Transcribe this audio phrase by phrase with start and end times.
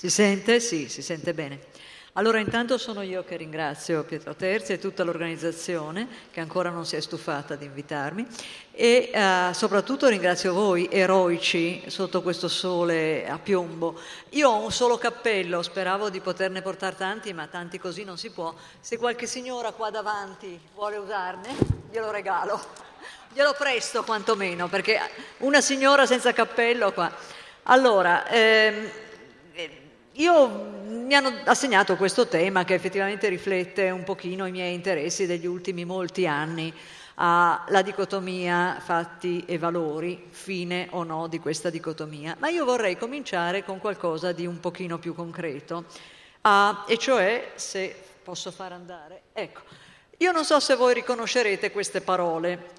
[0.00, 0.60] Si sente?
[0.60, 1.60] Sì, si sente bene.
[2.14, 6.96] Allora intanto sono io che ringrazio Pietro Terzi e tutta l'organizzazione che ancora non si
[6.96, 8.26] è stufata di invitarmi
[8.72, 14.00] e eh, soprattutto ringrazio voi eroici sotto questo sole a piombo.
[14.30, 18.30] Io ho un solo cappello, speravo di poterne portare tanti, ma tanti così non si
[18.30, 18.54] può.
[18.80, 21.54] Se qualche signora qua davanti vuole usarne,
[21.90, 22.58] glielo regalo.
[23.34, 24.98] Glielo presto quantomeno, perché
[25.40, 27.12] una signora senza cappello qua.
[27.64, 28.90] Allora, ehm,
[30.14, 30.48] io
[30.86, 35.84] mi hanno assegnato questo tema che effettivamente riflette un pochino i miei interessi degli ultimi
[35.84, 36.72] molti anni
[37.14, 42.34] alla dicotomia fatti e valori, fine o no di questa dicotomia.
[42.38, 45.84] Ma io vorrei cominciare con qualcosa di un pochino più concreto,
[46.42, 49.60] ah, e cioè, se posso far andare, ecco,
[50.16, 52.78] io non so se voi riconoscerete queste parole,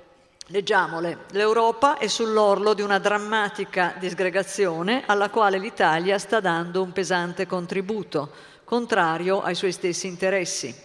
[0.52, 1.20] Leggiamole.
[1.32, 8.30] L'Europa è sull'orlo di una drammatica disgregazione alla quale l'Italia sta dando un pesante contributo,
[8.66, 10.76] contrario ai suoi stessi interessi.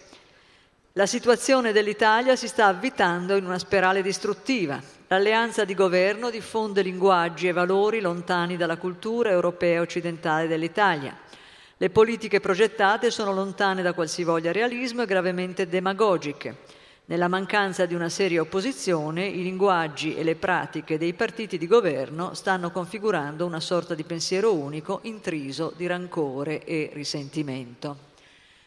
[0.93, 4.81] La situazione dell'Italia si sta avvitando in una spirale distruttiva.
[5.09, 11.19] L'alleanza di governo diffonde linguaggi e valori lontani dalla cultura europea occidentale dell'Italia.
[11.77, 16.76] Le politiche progettate sono lontane da qualsivoglia realismo e gravemente demagogiche.
[17.09, 22.35] Nella mancanza di una seria opposizione, i linguaggi e le pratiche dei partiti di governo
[22.35, 27.97] stanno configurando una sorta di pensiero unico intriso di rancore e risentimento.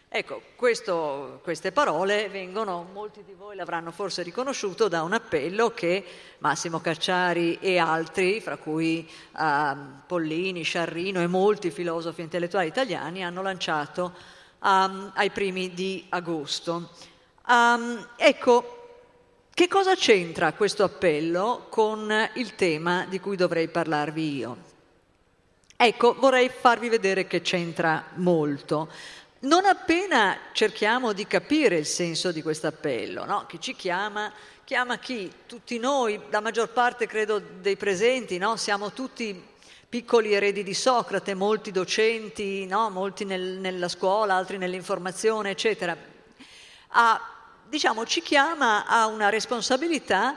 [0.08, 6.06] Ecco, questo, queste parole vengono, molti di voi l'avranno forse riconosciuto, da un appello che
[6.38, 13.42] Massimo Cacciari e altri, fra cui uh, Pollini, Sciarrino e molti filosofi intellettuali italiani, hanno
[13.42, 14.14] lanciato
[14.60, 17.18] um, ai primi di agosto.
[17.50, 18.98] Um, ecco,
[19.52, 24.58] che cosa c'entra questo appello con il tema di cui dovrei parlarvi io?
[25.76, 28.88] Ecco, vorrei farvi vedere che c'entra molto.
[29.40, 33.48] Non appena cerchiamo di capire il senso di questo appello, no?
[33.48, 34.32] chi ci chiama,
[34.64, 35.32] chiama chi?
[35.48, 38.58] Tutti noi, la maggior parte credo dei presenti, no?
[38.58, 39.44] siamo tutti
[39.90, 42.92] piccoli eredi di Socrate, molti docenti, no?
[42.92, 45.98] molti nel, nella scuola, altri nell'informazione, eccetera.
[46.90, 47.34] A
[47.70, 50.36] diciamo, ci chiama a una responsabilità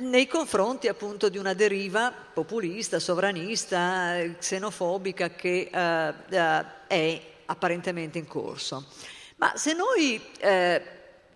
[0.00, 8.26] nei confronti appunto di una deriva populista, sovranista, xenofobica che eh, eh, è apparentemente in
[8.26, 8.86] corso.
[9.36, 10.82] Ma se noi eh,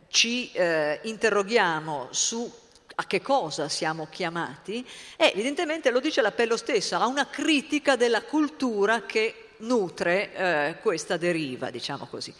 [0.09, 2.51] ci eh, interroghiamo su
[2.99, 4.87] a che cosa siamo chiamati,
[5.17, 11.19] eh, evidentemente lo dice l'appello stesso, a una critica della cultura che nutre eh, questa
[11.19, 12.35] deriva, diciamo così.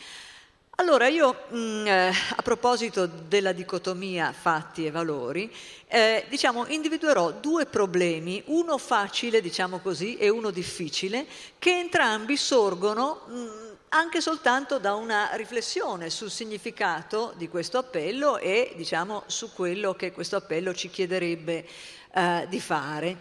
[0.79, 5.51] Allora io mm, eh, a proposito della dicotomia fatti e valori,
[5.87, 11.25] eh, diciamo, individuerò due problemi, uno facile, diciamo così, e uno difficile,
[11.59, 13.49] che entrambi sorgono mh, mm,
[13.89, 20.13] anche soltanto da una riflessione sul significato di questo appello e diciamo, su quello che
[20.13, 21.67] questo appello ci chiederebbe
[22.13, 23.17] eh, di fare.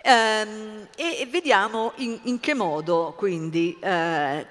[0.00, 4.46] Ehm, e vediamo in, in, che modo quindi eh,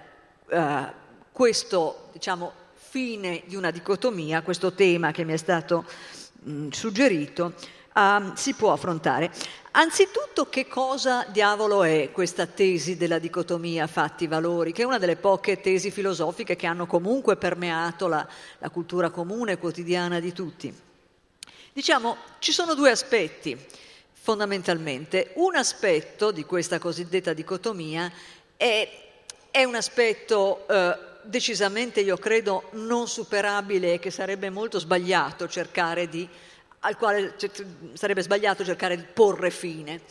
[0.50, 1.06] eh,
[1.38, 5.86] questo diciamo, fine di una dicotomia, questo tema che mi è stato
[6.40, 7.54] mh, suggerito,
[7.94, 9.30] uh, si può affrontare.
[9.74, 15.62] Anzitutto che cosa diavolo è questa tesi della dicotomia fatti-valori, che è una delle poche
[15.62, 18.28] tesi filosofiche che hanno comunque permeato la,
[18.58, 20.74] la cultura comune quotidiana di tutti.
[21.72, 23.56] Diciamo, ci sono due aspetti
[24.12, 25.34] fondamentalmente.
[25.36, 28.12] Un aspetto di questa cosiddetta dicotomia
[28.56, 28.90] è,
[29.52, 36.08] è un aspetto eh, decisamente, io credo, non superabile e che sarebbe molto sbagliato cercare
[36.08, 36.28] di,
[36.80, 37.36] al quale
[37.94, 40.02] sarebbe sbagliato cercare di porre fine.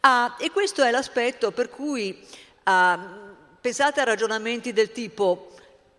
[0.00, 2.24] Ah, e questo è l'aspetto per cui
[2.64, 2.98] ah,
[3.60, 5.54] pensate a ragionamenti del tipo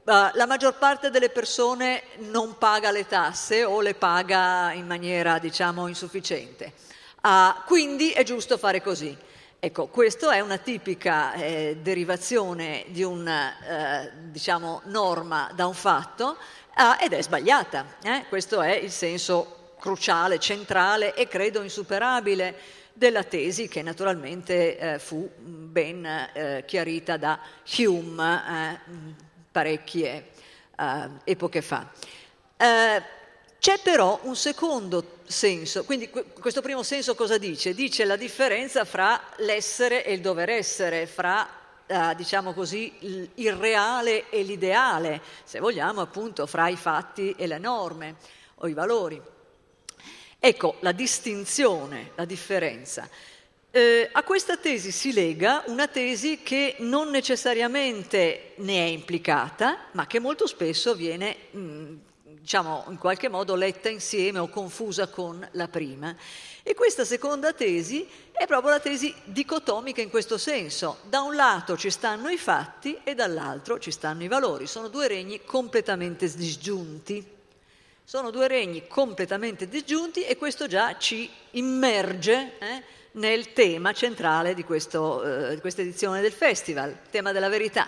[0.05, 5.37] ah, la maggior parte delle persone non paga le tasse o le paga in maniera,
[5.37, 6.73] diciamo, insufficiente.
[7.21, 9.15] Ah, quindi è giusto fare così.
[9.63, 16.35] Ecco, questa è una tipica eh, derivazione di una eh, diciamo, norma da un fatto
[16.75, 17.85] eh, ed è sbagliata.
[18.01, 18.25] Eh.
[18.27, 22.55] Questo è il senso cruciale, centrale e credo insuperabile
[22.93, 27.39] della tesi che naturalmente eh, fu ben eh, chiarita da
[27.77, 28.81] Hume
[29.51, 30.29] parecchie
[31.23, 31.87] epoche fa.
[33.61, 37.75] C'è però un secondo senso, quindi questo primo senso cosa dice?
[37.75, 41.47] Dice la differenza fra l'essere e il dover essere, fra
[41.85, 47.59] eh, diciamo così, il reale e l'ideale, se vogliamo appunto fra i fatti e le
[47.59, 48.15] norme
[48.55, 49.21] o i valori.
[50.39, 53.07] Ecco la distinzione, la differenza.
[53.69, 60.07] Eh, a questa tesi si lega una tesi che non necessariamente ne è implicata, ma
[60.07, 61.97] che molto spesso viene, mh, mm,
[62.39, 66.15] diciamo, in qualche modo letta insieme o confusa con la prima.
[66.63, 70.99] E questa seconda tesi è proprio la tesi dicotomica in questo senso.
[71.09, 74.67] Da un lato ci stanno i fatti e dall'altro ci stanno i valori.
[74.67, 77.25] Sono due regni completamente disgiunti.
[78.03, 82.83] Sono due regni completamente disgiunti e questo già ci immerge eh,
[83.13, 87.87] nel tema centrale di, questo, eh, di questa edizione del festival, il tema della verità.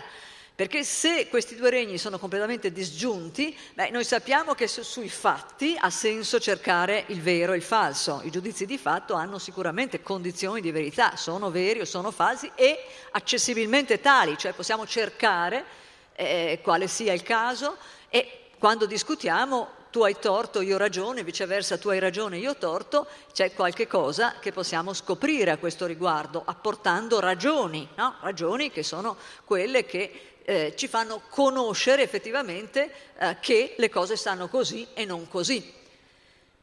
[0.55, 5.75] Perché se questi due regni sono completamente disgiunti, beh, noi sappiamo che su, sui fatti
[5.79, 8.21] ha senso cercare il vero e il falso.
[8.23, 12.85] I giudizi di fatto hanno sicuramente condizioni di verità, sono veri o sono falsi e
[13.11, 15.65] accessibilmente tali, cioè possiamo cercare
[16.13, 17.77] eh, quale sia il caso
[18.09, 22.55] e quando discutiamo tu hai torto, io ho ragione, viceversa tu hai ragione, io ho
[22.55, 28.15] torto, c'è qualche cosa che possiamo scoprire a questo riguardo, apportando ragioni, no?
[28.21, 34.47] ragioni che sono quelle che eh, ci fanno conoscere effettivamente eh, che le cose stanno
[34.47, 35.81] così e non così.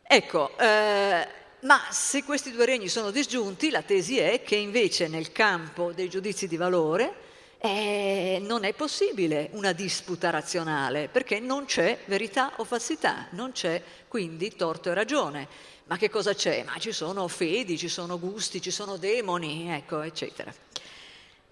[0.02, 1.26] Ecco, eh,
[1.60, 6.08] ma se questi due regni sono disgiunti, la tesi è che invece nel campo dei
[6.08, 7.28] giudizi di valore
[7.58, 13.82] eh, non è possibile una disputa razionale, perché non c'è verità o falsità, non c'è
[14.08, 15.48] quindi torto e ragione.
[15.84, 16.62] Ma che cosa c'è?
[16.64, 20.52] Ma ci sono fedi, ci sono gusti, ci sono demoni, ecco, eccetera.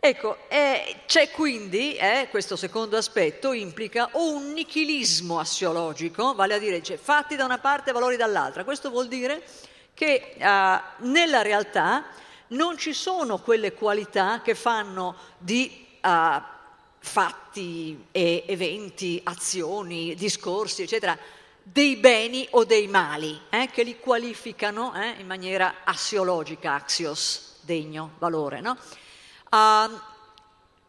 [0.00, 6.80] Ecco, eh, c'è quindi, eh, questo secondo aspetto implica un nichilismo assiologico, vale a dire
[6.80, 8.62] cioè, fatti da una parte e valori dall'altra.
[8.62, 9.42] Questo vuol dire
[9.94, 12.04] che eh, nella realtà
[12.48, 16.40] non ci sono quelle qualità che fanno di uh,
[16.98, 21.18] fatti e eventi, azioni, discorsi, eccetera,
[21.62, 28.12] dei beni o dei mali, eh, che li qualificano eh, in maniera assiologica, axios, degno,
[28.18, 28.60] valore.
[28.60, 28.78] No?
[29.50, 29.98] Uh,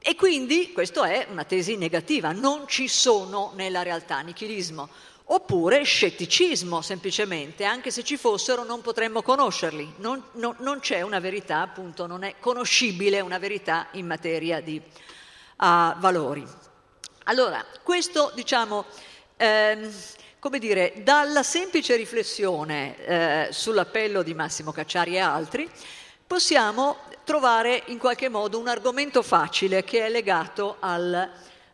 [0.01, 4.89] e quindi questa è una tesi negativa, non ci sono nella realtà nichilismo,
[5.31, 11.19] oppure scetticismo semplicemente, anche se ci fossero non potremmo conoscerli, non, non, non c'è una
[11.19, 15.63] verità, appunto, non è conoscibile una verità in materia di uh,
[15.97, 16.45] valori.
[17.25, 18.85] Allora, questo diciamo,
[19.37, 19.91] ehm,
[20.39, 25.69] come dire, dalla semplice riflessione eh, sull'appello di Massimo Cacciari e altri,
[26.25, 26.97] possiamo
[27.29, 31.29] trovare in qualche modo un argomento facile che è legato al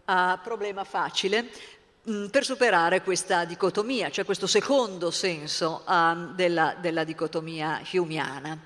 [0.06, 0.14] uh,
[0.44, 1.50] problema facile
[2.08, 8.60] Mm, per superare questa dicotomia, cioè questo secondo senso um, della, della, dicotomia humiana.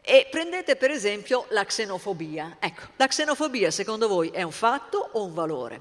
[0.00, 2.58] E prendete per esempio la xenofobia.
[2.60, 5.80] Ecco, la xenofobia secondo voi è un fatto o un valore?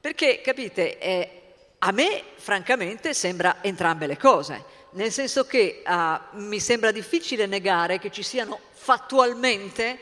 [0.00, 1.42] Perché, capite, eh,
[1.78, 7.98] a me francamente sembra entrambe le cose, nel senso che uh, mi sembra difficile negare
[7.98, 9.98] che ci siano fattualmente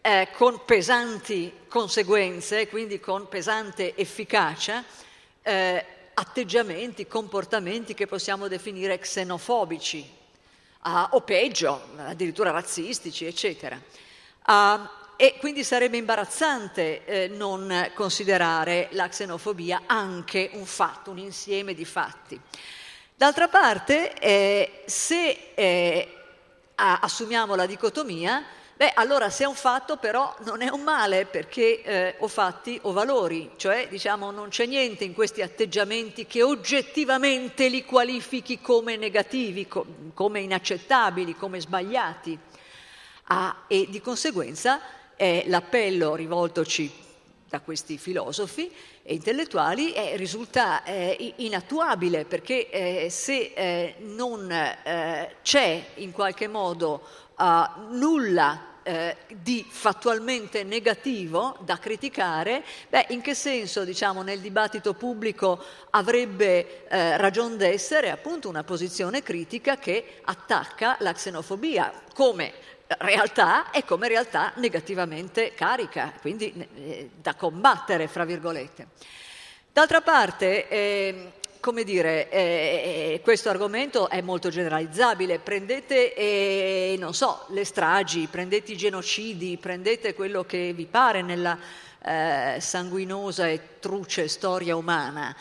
[0.00, 4.84] eh, con pesanti conseguenze, quindi con pesante efficacia,
[5.42, 5.84] eh,
[6.14, 10.08] atteggiamenti, comportamenti che possiamo definire xenofobici
[10.84, 13.80] uh, o peggio, addirittura razzistici, eccetera.
[14.46, 21.74] Uh, e quindi sarebbe imbarazzante eh, non considerare la xenofobia anche un fatto, un insieme
[21.74, 22.38] di fatti.
[23.18, 26.08] D'altra parte, eh, se eh,
[26.74, 28.44] assumiamo la dicotomia,
[28.76, 32.78] Beh, allora se è un fatto però non è un male perché eh, o fatti
[32.82, 38.98] o valori, cioè diciamo non c'è niente in questi atteggiamenti che oggettivamente li qualifichi come
[38.98, 42.38] negativi, co- come inaccettabili, come sbagliati.
[43.28, 44.78] Ah, e di conseguenza
[45.16, 47.05] eh, l'appello rivoltoci
[47.48, 48.72] da questi filosofi
[49.02, 56.48] e intellettuali eh, risulta eh, inattuabile perché eh, se eh, non eh, c'è in qualche
[56.48, 57.02] modo
[57.36, 64.94] uh, nulla eh, di fattualmente negativo da criticare, beh, in che senso diciamo, nel dibattito
[64.94, 65.60] pubblico
[65.90, 72.52] avrebbe eh, ragion d'essere appunto una posizione critica che attacca la xenofobia come
[72.98, 78.88] realtà e come realtà negativamente carica, quindi eh, da combattere, fra virgolette.
[79.72, 85.40] D'altra parte, eh, come dire, eh, eh, questo argomento è molto generalizzabile.
[85.40, 91.58] Prendete, eh, non so, le stragi, prendete i genocidi, prendete quello che vi pare nella
[92.02, 95.34] eh, sanguinosa e truce storia umana.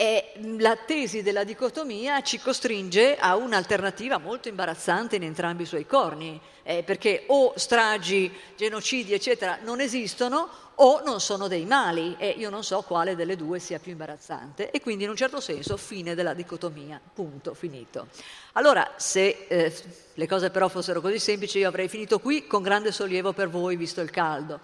[0.00, 5.84] E la tesi della dicotomia ci costringe a un'alternativa molto imbarazzante in entrambi i suoi
[5.84, 12.28] corni, eh, perché o stragi, genocidi, eccetera, non esistono o non sono dei mali e
[12.30, 15.76] io non so quale delle due sia più imbarazzante e quindi in un certo senso
[15.76, 18.06] fine della dicotomia, punto, finito.
[18.52, 19.74] Allora, se eh,
[20.14, 23.76] le cose però fossero così semplici io avrei finito qui con grande sollievo per voi
[23.76, 24.60] visto il caldo.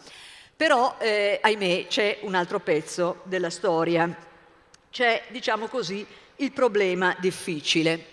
[0.57, 4.27] Però, eh, ahimè, c'è un altro pezzo della storia
[4.97, 8.07] c'è, diciamo così, il problema difficile.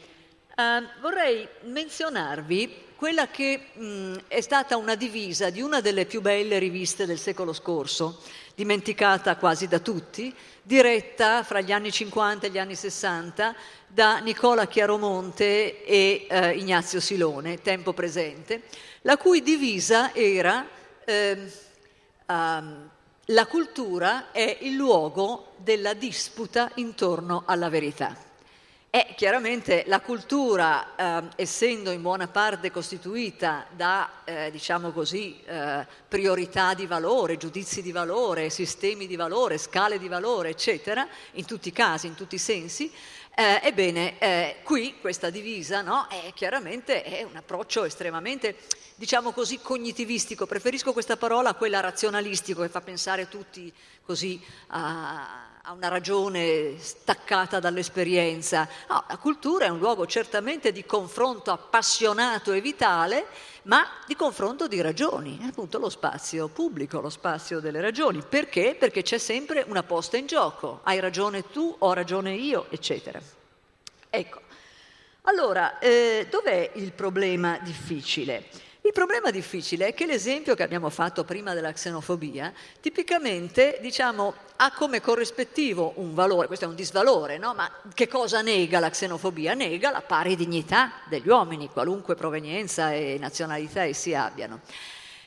[0.54, 6.60] Uh, vorrei menzionarvi quella che mh, è stata una divisa di una delle più belle
[6.60, 8.22] riviste del secolo scorso,
[8.54, 13.56] dimenticata quasi da tutti, diretta fra gli anni 50 e gli anni 60
[13.88, 18.64] da Nicola Chiaromonte e uh, Ignazio Silone, tempo presente,
[19.04, 20.68] la cui divisa era
[21.06, 21.50] eh,
[22.28, 22.92] um,
[23.28, 28.32] la cultura è il luogo della disputa intorno alla verità.
[28.96, 35.84] E chiaramente la cultura, eh, essendo in buona parte costituita da, eh, diciamo così, eh,
[36.08, 41.70] priorità di valore, giudizi di valore, sistemi di valore, scale di valore, eccetera, in tutti
[41.70, 42.92] i casi, in tutti i sensi,
[43.36, 48.56] eh, ebbene, eh, qui questa divisa no, è chiaramente è un approccio estremamente,
[48.96, 50.46] diciamo così, cognitivistico.
[50.46, 53.74] Preferisco questa parola a quella razionalistico che fa pensare tutti
[54.04, 58.68] così a, a una ragione staccata dall'esperienza.
[58.90, 63.28] No, la cultura è un luogo certamente di confronto appassionato e vitale,
[63.64, 68.22] ma di confronto di ragioni, è appunto lo spazio pubblico, lo spazio delle ragioni.
[68.28, 68.76] Perché?
[68.78, 73.22] Perché c'è sempre una posta in gioco, hai ragione tu, ho ragione io, eccetera.
[74.10, 74.42] Ecco,
[75.22, 78.50] allora, eh, dov'è il problema difficile?
[78.86, 84.74] Il problema difficile è che l'esempio che abbiamo fatto prima della xenofobia tipicamente diciamo, ha
[84.74, 87.54] come corrispettivo un valore, questo è un disvalore, no?
[87.54, 89.54] ma che cosa nega la xenofobia?
[89.54, 94.60] Nega la pari dignità degli uomini, qualunque provenienza e nazionalità essi abbiano.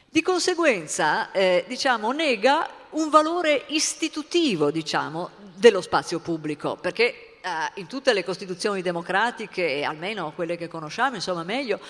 [0.04, 7.86] Di conseguenza, eh, diciamo, nega un valore istitutivo diciamo, dello spazio pubblico, perché eh, in
[7.86, 11.80] tutte le costituzioni democratiche, almeno quelle che conosciamo, insomma meglio,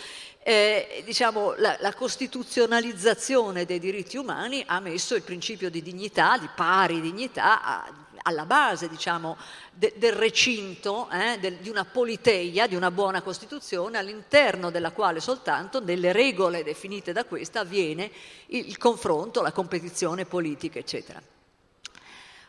[0.49, 6.49] eh, diciamo, la, la, costituzionalizzazione dei diritti umani ha messo il principio di dignità, di
[6.55, 9.37] pari dignità, a, alla base diciamo,
[9.73, 15.19] de, del recinto, eh, del, di una politeia, di una buona Costituzione, all'interno della quale
[15.19, 18.09] soltanto, nelle regole definite da questa, avviene
[18.47, 21.21] il, il confronto, la competizione politica, eccetera.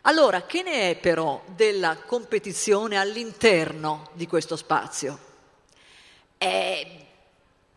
[0.01, 5.18] Allora, che ne è però della competizione all'interno di questo spazio?
[6.38, 7.06] Eh,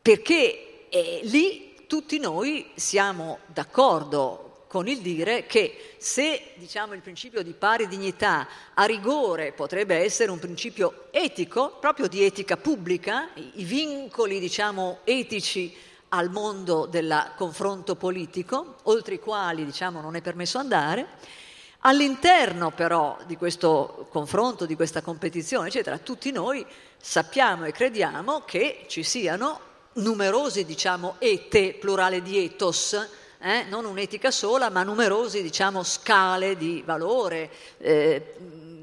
[0.03, 7.43] perché eh, lì tutti noi siamo d'accordo con il dire che se diciamo, il principio
[7.43, 13.51] di pari dignità a rigore potrebbe essere un principio etico, proprio di etica pubblica, i,
[13.57, 15.77] i vincoli diciamo, etici
[16.11, 21.07] al mondo del confronto politico, oltre i quali diciamo, non è permesso andare,
[21.81, 26.65] all'interno però di questo confronto, di questa competizione, eccetera, tutti noi
[26.97, 33.09] sappiamo e crediamo che ci siano numerosi, diciamo, ete, plurale di ethos,
[33.41, 33.65] eh?
[33.69, 38.35] non un'etica sola, ma numerosi, diciamo, scale di valore, eh,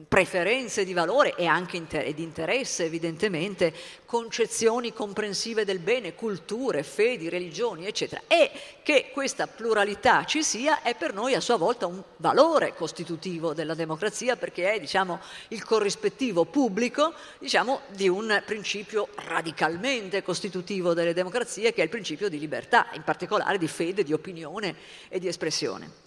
[0.07, 3.73] preferenze di valore e anche inter- di interesse evidentemente,
[4.05, 8.21] concezioni comprensive del bene, culture, fedi, religioni, eccetera.
[8.27, 8.49] E
[8.83, 13.73] che questa pluralità ci sia è per noi a sua volta un valore costitutivo della
[13.73, 21.73] democrazia perché è diciamo, il corrispettivo pubblico diciamo, di un principio radicalmente costitutivo delle democrazie
[21.73, 24.75] che è il principio di libertà, in particolare di fede, di opinione
[25.09, 26.06] e di espressione.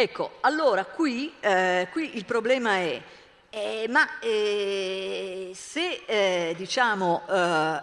[0.00, 3.02] Ecco, allora qui, eh, qui il problema è,
[3.50, 7.82] eh, ma eh, se eh, diciamo eh,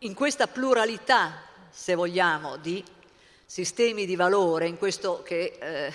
[0.00, 2.84] in questa pluralità, se vogliamo, di
[3.46, 5.92] sistemi di valore, in questo che eh,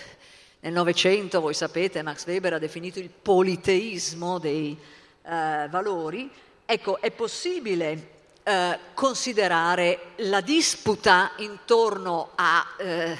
[0.61, 4.75] nel Novecento, voi sapete, Max Weber ha definito il politeismo dei
[5.21, 6.31] valori,
[6.65, 8.16] ecco, è possibile
[8.47, 13.17] eh, considerare la disputa intorno a, eh,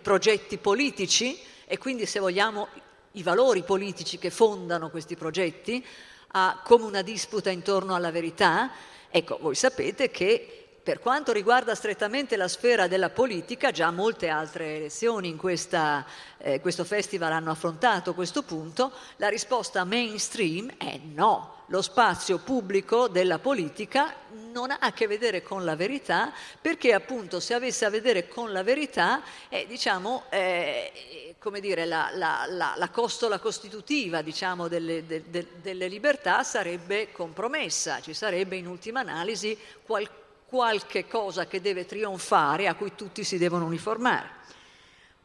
[0.00, 2.68] progetti politici e quindi, se vogliamo,
[3.12, 5.84] i valori politici che fondano questi progetti,
[6.28, 8.70] a, come una disputa intorno alla verità.
[9.10, 14.76] Ecco, voi sapete che per quanto riguarda strettamente la sfera della politica, già molte altre
[14.76, 16.06] elezioni in questa,
[16.38, 23.08] eh, questo festival hanno affrontato questo punto, la risposta mainstream è no lo spazio pubblico
[23.08, 24.14] della politica
[24.52, 28.52] non ha a che vedere con la verità, perché appunto se avesse a vedere con
[28.52, 35.06] la verità, eh, diciamo, eh, come dire, la, la, la, la, costola costitutiva diciamo, delle,
[35.06, 40.08] de, de, delle, libertà sarebbe compromessa, ci sarebbe in ultima analisi qual,
[40.46, 44.36] qualche cosa che deve trionfare a cui tutti si devono uniformare.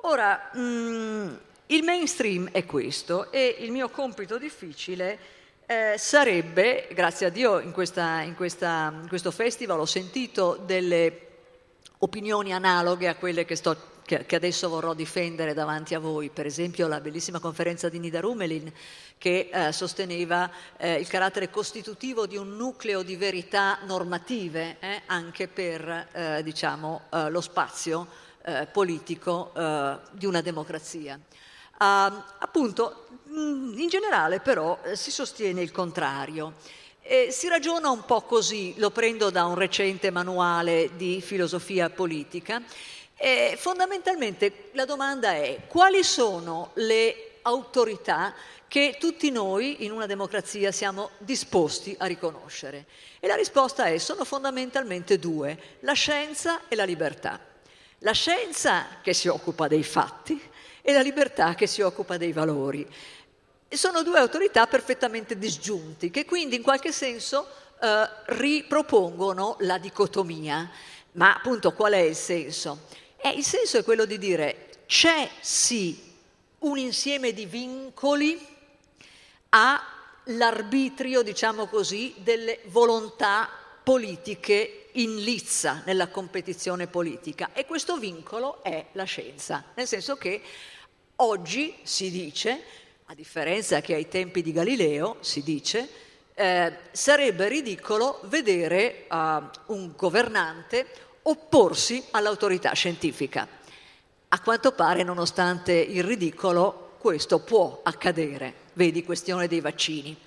[0.06, 1.34] Ora, mh, mm,
[1.68, 7.72] il mainstream è questo e il mio compito difficile eh, sarebbe, grazie a Dio in,
[7.72, 11.20] questa, in, questa, in, questo festival ho sentito delle
[12.00, 16.46] opinioni analoghe a quelle che, sto, che, che, adesso vorrò difendere davanti a voi, per
[16.46, 18.72] esempio la bellissima conferenza di Nida Rumelin
[19.18, 25.48] che eh, sosteneva eh, il carattere costitutivo di un nucleo di verità normative eh, anche
[25.48, 28.22] per eh, diciamo, eh, lo spazio
[28.74, 29.54] politico
[30.12, 31.18] di una democrazia.
[31.84, 33.03] Uh, appunto,
[33.36, 36.54] in generale però eh, si sostiene il contrario.
[37.02, 42.62] E si ragiona un po' così, lo prendo da un recente manuale di filosofia politica.
[43.16, 48.34] E fondamentalmente la domanda è quali sono le autorità
[48.68, 52.86] che tutti noi in una democrazia siamo disposti a riconoscere?
[53.20, 57.40] E la risposta è sono fondamentalmente due, la scienza e la libertà.
[58.00, 60.42] La scienza che si occupa dei fatti
[60.82, 62.86] e la libertà che si occupa dei valori.
[63.78, 67.48] Sono due autorità perfettamente disgiunti, che quindi in qualche senso
[67.82, 70.70] eh, ripropongono la dicotomia.
[71.14, 72.88] Ma appunto qual è il senso?
[73.18, 76.12] Eh, il senso è quello di dire c'è sì
[76.60, 78.40] un insieme di vincoli
[79.50, 83.50] all'arbitrio, diciamo così, delle volontà
[83.84, 90.42] politiche in lizza nella competizione politica e questo vincolo è la scienza, nel senso che
[91.18, 92.64] Oggi si dice,
[93.06, 95.88] a differenza che ai tempi di Galileo, si dice,
[96.34, 99.16] eh, sarebbe ridicolo vedere uh,
[99.74, 100.86] un governante
[101.24, 103.48] opporsi all'autorità scientifica.
[104.30, 108.54] A quanto pare, nonostante il ridicolo, questo può accadere.
[108.74, 110.18] Vedi, questione dei vaccini.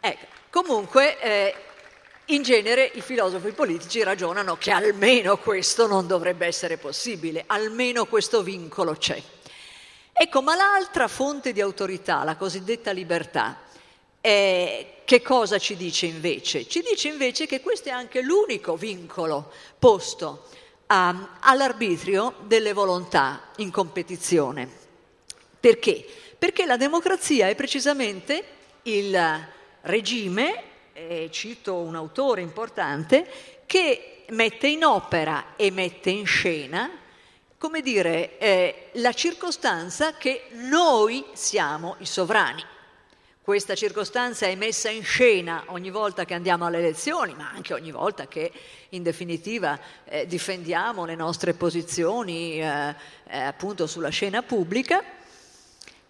[0.00, 1.54] Ecco, comunque, eh,
[2.26, 8.42] in genere i filosofi politici ragionano che almeno questo non dovrebbe essere possibile, almeno questo
[8.42, 9.22] vincolo c'è.
[10.22, 13.58] Ecco, ma l'altra fonte di autorità, la cosiddetta libertà,
[14.20, 16.68] eh, che cosa ci dice invece?
[16.68, 20.44] Ci dice invece che questo è anche l'unico vincolo posto
[20.88, 24.68] um, all'arbitrio delle volontà in competizione.
[25.58, 26.04] Perché?
[26.38, 28.44] Perché la democrazia è precisamente
[28.82, 29.18] il
[29.80, 33.26] regime, e cito un autore importante,
[33.64, 36.99] che mette in opera e mette in scena
[37.60, 42.64] come dire, eh, la circostanza che noi siamo i sovrani.
[43.42, 47.90] Questa circostanza è messa in scena ogni volta che andiamo alle elezioni, ma anche ogni
[47.90, 48.50] volta che
[48.88, 52.94] in definitiva eh, difendiamo le nostre posizioni eh,
[53.28, 55.04] eh appunto sulla scena pubblica.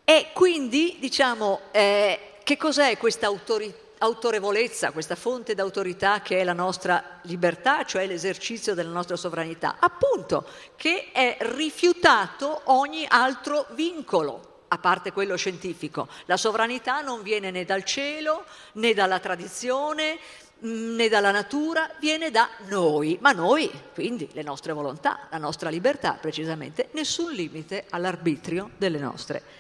[0.05, 3.89] E quindi diciamo eh, che cos'è questa autorità?
[4.03, 10.47] Autorevolezza, questa fonte d'autorità che è la nostra libertà, cioè l'esercizio della nostra sovranità, appunto
[10.77, 16.09] che è rifiutato ogni altro vincolo, a parte quello scientifico.
[16.25, 20.19] La sovranità non viene né dal cielo, né dalla tradizione,
[20.65, 25.69] mm, né dalla natura, viene da noi, ma noi, quindi le nostre volontà, la nostra
[25.69, 29.60] libertà precisamente, nessun limite all'arbitrio delle nostre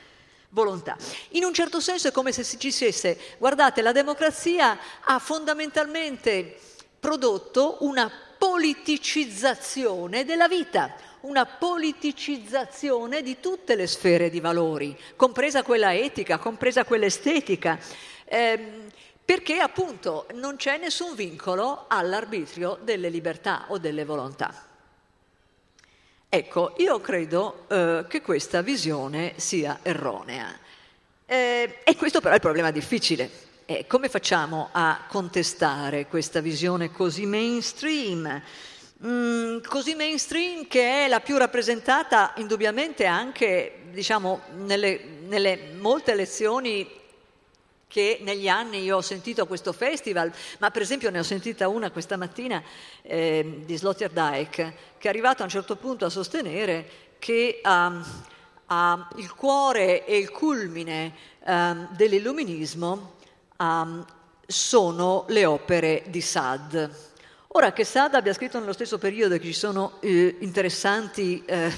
[0.51, 0.97] volontà.
[1.31, 6.59] In un certo senso è come se si dicesse, guardate, la democrazia ha fondamentalmente
[6.99, 15.95] prodotto una politicizzazione della vita, una politicizzazione di tutte le sfere di valori, compresa quella
[15.95, 17.79] etica, compresa quella estetica,
[18.25, 18.87] ehm,
[19.25, 24.70] perché appunto non c'è nessun vincolo all'arbitrio delle libertà o delle volontà.
[26.33, 30.57] Ecco, io credo eh, che questa visione sia erronea.
[31.27, 33.29] Eh, e questo però è il problema difficile.
[33.66, 38.43] Eh, come facciamo a contestare questa visione così mainstream?
[39.05, 46.88] Mm, così mainstream che è la più rappresentata indubbiamente anche diciamo, nelle, nelle molte lezioni
[47.90, 51.66] che negli anni io ho sentito a quesil festival, ma per esempio ne ho sentita
[51.66, 52.62] una questa mattina
[53.03, 58.00] eh, di Sloterdijk, che è arrivato a un certo punto a sostenere che um,
[58.68, 61.12] uh, il cuore e il culmine
[61.44, 63.14] um, dell'illuminismo
[63.59, 64.07] um,
[64.46, 67.09] sono le opere di Sad.
[67.48, 71.76] Ora che Sad abbia scritto nello stesso periodo che ci sono eh, interessanti eh,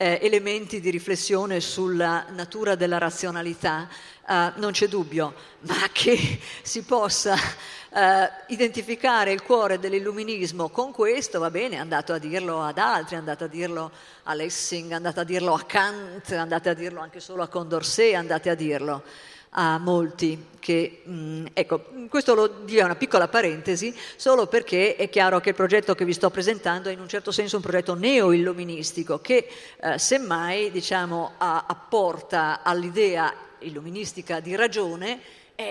[0.00, 3.88] eh, elementi di riflessione sulla natura della razionalità,
[4.28, 7.98] uh, non c'è dubbio, ma che si possa uh,
[8.46, 13.18] identificare il cuore dell'illuminismo con questo, va bene, è andato a dirlo ad altri, è
[13.18, 13.90] andato a dirlo
[14.22, 17.48] a Lessing, è andato a dirlo a Kant, è andato a dirlo anche solo a
[17.48, 19.02] Condorcet, andate a dirlo
[19.50, 25.40] a molti che, mm, ecco, questo lo dico, una piccola parentesi, solo perché è chiaro
[25.40, 29.20] che il progetto che vi sto presentando è in un certo senso un progetto neo-illuministico
[29.20, 29.48] che
[29.80, 35.20] eh, semmai diciamo, a, apporta all'idea illuministica di ragione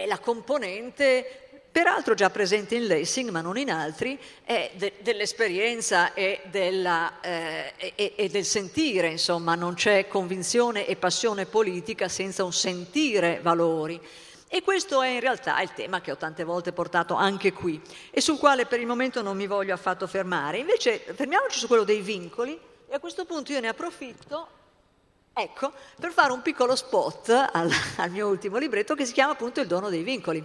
[0.05, 1.46] la componente
[1.77, 7.71] peraltro già presente in Lessing, ma non in altri, è de- dell'esperienza e, della, eh,
[7.77, 14.01] e, e, del sentire, insomma, non c'è convinzione e passione politica senza un sentire valori.
[14.47, 18.21] E questo è in realtà il tema che ho tante volte portato anche qui e
[18.21, 20.57] sul quale per il momento non mi voglio affatto fermare.
[20.57, 24.47] Invece fermiamoci su quello dei vincoli e a questo punto io ne approfitto
[25.39, 29.61] Ecco, per fare un piccolo spot al, al, mio ultimo libretto che si chiama appunto
[29.61, 30.43] Il dono dei vincoli.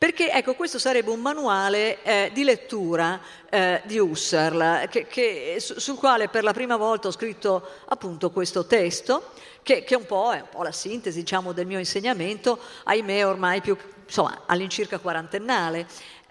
[0.00, 5.98] Perché ecco, questo sarebbe un manuale eh, di lettura eh, di Husserl, che, che, sul
[5.98, 9.32] quale per la prima volta ho scritto appunto questo testo,
[9.62, 13.76] che, che un è un po' la sintesi diciamo, del mio insegnamento, ahimè ormai più,
[14.06, 15.86] insomma, all'incirca quarantennale.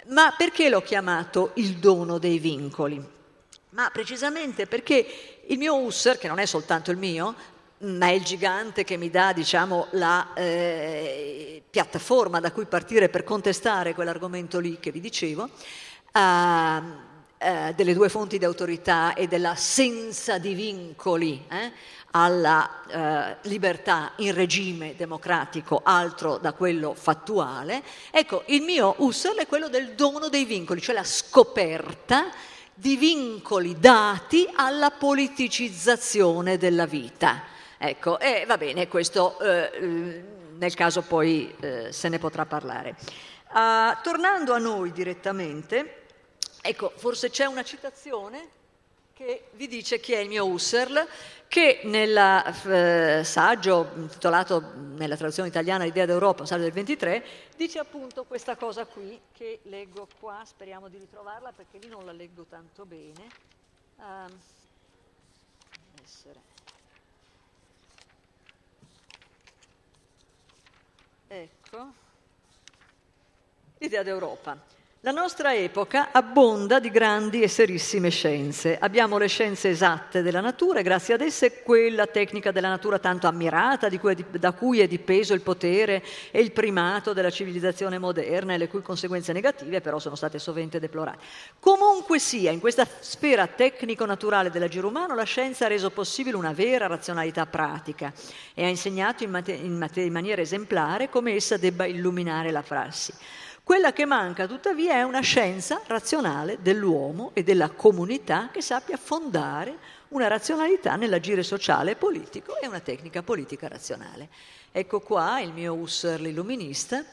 [0.08, 3.00] Ma perché l'ho chiamato il dono dei vincoli?
[3.70, 7.36] Ma precisamente perché il mio Husserl, che non è soltanto il mio,
[7.80, 13.24] ma è il gigante che mi dà diciamo, la eh, piattaforma da cui partire per
[13.24, 15.50] contestare quell'argomento lì che vi dicevo,
[16.12, 16.82] eh,
[17.38, 21.72] eh, delle due fonti di autorità e dell'assenza di vincoli eh,
[22.12, 27.82] alla eh, libertà in regime democratico, altro da quello fattuale.
[28.12, 32.30] Ecco, il mio Husserl è quello del dono dei vincoli, cioè la scoperta
[32.74, 37.58] di vincoli dati alla politicizzazione della vita.
[37.82, 40.22] Ecco, e va bene, questo eh,
[40.58, 42.98] nel caso poi eh, se ne potrà parlare.
[43.52, 46.04] Uh, tornando a noi direttamente,
[46.62, 48.58] ecco, forse c'è una citazione
[49.14, 51.08] che vi dice chi è il mio Husserl,
[51.48, 57.80] che nel eh, saggio intitolato nella traduzione italiana L'idea d'Europa, un saggio del 23, dice
[57.80, 62.46] appunto questa cosa qui, che leggo qua, speriamo di ritrovarla perché lì non la leggo
[62.50, 63.28] tanto bene.
[63.96, 64.32] Uh,
[66.04, 66.49] essere.
[71.32, 71.94] Ecco.
[73.78, 74.58] L'idea d'Europa.
[75.04, 78.78] La nostra epoca abbonda di grandi e serissime scienze.
[78.78, 83.26] Abbiamo le scienze esatte della natura e grazie ad esse quella tecnica della natura tanto
[83.26, 88.58] ammirata, cui da cui è dipeso il potere e il primato della civilizzazione moderna e
[88.58, 91.24] le cui conseguenze negative però sono state sovente deplorate.
[91.62, 96.88] Comunque sia, in questa sfera tecnico-naturale dell'agire umano la scienza ha reso possibile una vera
[96.88, 98.12] razionalità pratica
[98.54, 102.64] e ha insegnato in, mate- in, mate- in maniera esemplare come essa debba illuminare la
[102.64, 103.14] prassi.
[103.70, 109.78] Quella che manca tuttavia è una scienza razionale dell'uomo e della comunità che sappia fondare
[110.08, 114.30] una razionalità nell'agire sociale e politico e una tecnica politica razionale.
[114.72, 117.04] Ecco qua il mio Husserl illuminista,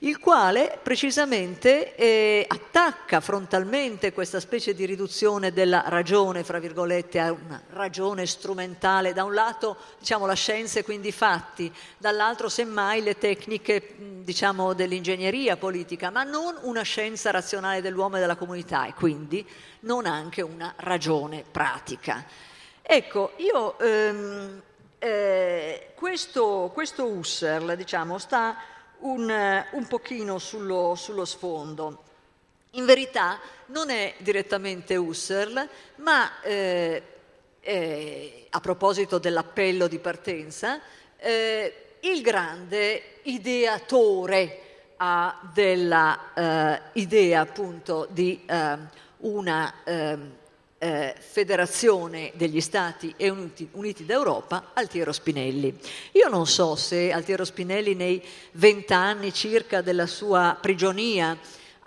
[0.00, 7.32] il quale precisamente eh, attacca frontalmente questa specie di riduzione della ragione, fra virgolette, a
[7.32, 13.02] una ragione strumentale, da un lato diciamo la scienza e quindi i fatti, dall'altro semmai
[13.02, 18.92] le tecniche diciamo, dell'ingegneria politica, ma non una scienza razionale dell'uomo e della comunità e
[18.92, 19.46] quindi
[19.80, 22.26] non anche una ragione pratica.
[22.82, 24.62] Ecco, io ehm,
[24.98, 28.56] eh, questo, questo, Husserl diciamo, sta
[29.00, 32.02] un, un pochino sullo, sullo, sfondo.
[32.72, 37.02] In verità non è direttamente Husserl, ma eh,
[37.60, 40.80] eh, a proposito dell'appello di partenza,
[41.18, 44.60] eh, il grande ideatore
[45.52, 48.76] della eh, idea appunto di eh,
[49.18, 50.32] una ehm,
[50.86, 55.76] eh, Federazione degli Stati Uniti, Uniti d'Europa, Altiero Spinelli.
[56.12, 58.22] Io non so se Altiero Spinelli nei
[58.52, 61.36] vent'anni circa della sua prigionia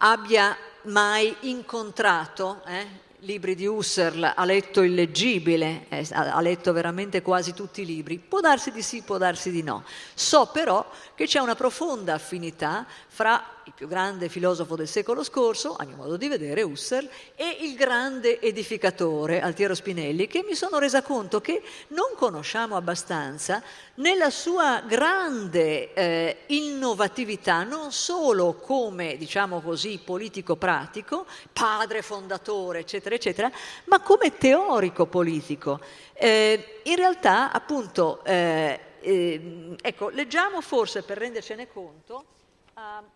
[0.02, 7.54] abbia mai incontrato eh, libri di Husserl, ha letto illeggibile, eh, ha letto veramente quasi
[7.54, 8.18] tutti i libri.
[8.18, 9.84] Può darsi di sì, può darsi di no.
[10.14, 15.76] So però che c'è una profonda affinità fra il più grande filosofo del secolo scorso,
[15.78, 20.80] a mio modo di vedere, Husserl, e il grande edificatore, Altiero Spinelli, che mi sono
[20.80, 23.62] resa conto che non conosciamo abbastanza
[23.96, 33.52] nella sua grande eh, innovatività, non solo come, diciamo così, politico-pratico, padre fondatore, eccetera, eccetera,
[33.86, 35.80] ma come teorico politico.
[36.14, 42.38] Eh, in realtà, appunto, eh, eh, ecco, leggiamo forse per rendercene conto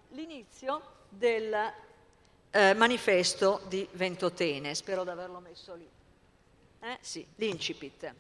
[0.09, 1.53] l'inizio del
[2.51, 5.87] eh, manifesto di Ventotene, spero di averlo messo lì.
[6.81, 6.97] Eh?
[7.01, 8.13] Sì, l'incipit.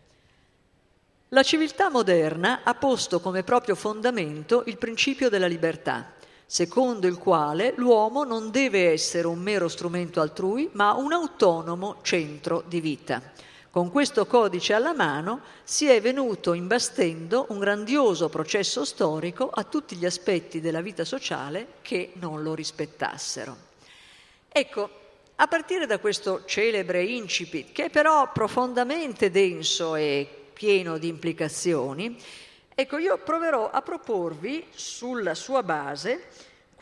[1.29, 6.13] La civiltà moderna ha posto come proprio fondamento il principio della libertà,
[6.45, 12.63] secondo il quale l'uomo non deve essere un mero strumento altrui, ma un autonomo centro
[12.67, 13.21] di vita.
[13.73, 19.95] Con questo codice alla mano si è venuto imbastendo un grandioso processo storico a tutti
[19.95, 23.57] gli aspetti della vita sociale che non lo rispettassero.
[24.47, 24.89] Ecco,
[25.37, 32.15] a partire da questo celebre incipit, che è però profondamente denso e pieno di implicazioni,
[32.75, 36.27] ecco, io proverò a proporvi sulla sua base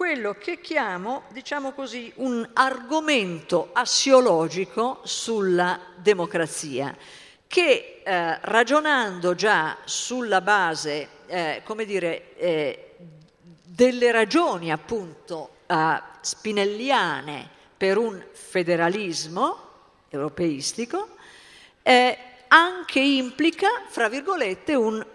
[0.01, 6.97] quello che chiamo, diciamo così, un argomento assiologico sulla democrazia,
[7.45, 12.95] che eh, ragionando già sulla base, eh, come dire, eh,
[13.63, 19.57] delle ragioni appunto eh, spinelliane per un federalismo
[20.09, 21.09] europeistico,
[21.83, 25.05] eh, anche implica, fra virgolette, un,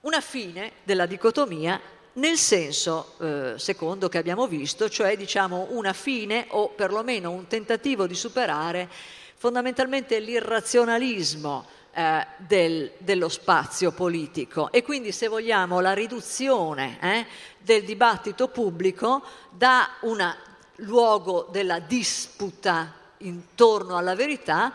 [0.00, 1.80] una fine della dicotomia
[2.14, 8.06] nel senso eh, secondo che abbiamo visto, cioè diciamo una fine o perlomeno un tentativo
[8.06, 8.88] di superare
[9.36, 14.70] fondamentalmente l'irrazionalismo eh, del, dello spazio politico.
[14.72, 17.26] E quindi se vogliamo la riduzione eh,
[17.58, 20.34] del dibattito pubblico da un
[20.76, 24.72] luogo della disputa intorno alla verità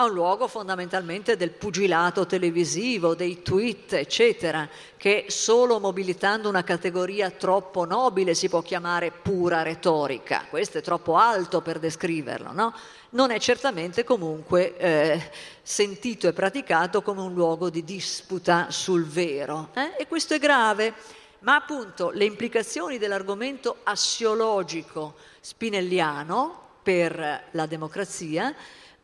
[0.00, 7.30] a un luogo fondamentalmente del pugilato televisivo, dei tweet, eccetera, che solo mobilitando una categoria
[7.30, 10.46] troppo nobile si può chiamare pura retorica.
[10.48, 12.72] Questo è troppo alto per descriverlo, no?
[13.10, 15.30] Non è certamente comunque eh,
[15.62, 19.70] sentito e praticato come un luogo di disputa sul vero.
[19.74, 19.94] Eh?
[19.98, 20.94] E questo è grave,
[21.40, 28.54] ma appunto le implicazioni dell'argomento assiologico spinelliano per la democrazia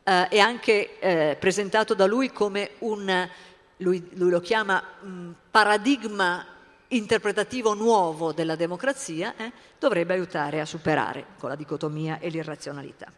[0.07, 3.29] eh, è anche eh, presentato da lui come un,
[3.77, 6.45] lui, lui lo chiama un paradigma
[6.89, 13.11] interpretativo nuovo della democrazia, eh, dovrebbe aiutare a superare con la dicotomia e l'irrazionalità.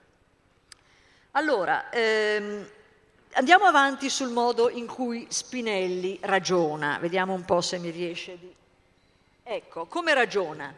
[1.31, 2.65] Allora, ehm,
[3.33, 8.55] andiamo avanti sul modo in cui Spinelli ragiona, vediamo un po' se mi riesce di...
[9.43, 10.73] Ecco, come ragiona?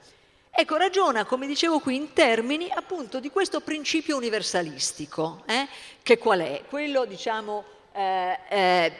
[0.59, 5.65] Ecco, ragiona, come dicevo qui, in termini appunto di questo principio universalistico, eh?
[6.03, 6.63] che qual è?
[6.67, 8.93] Quello, diciamo, eh, eh,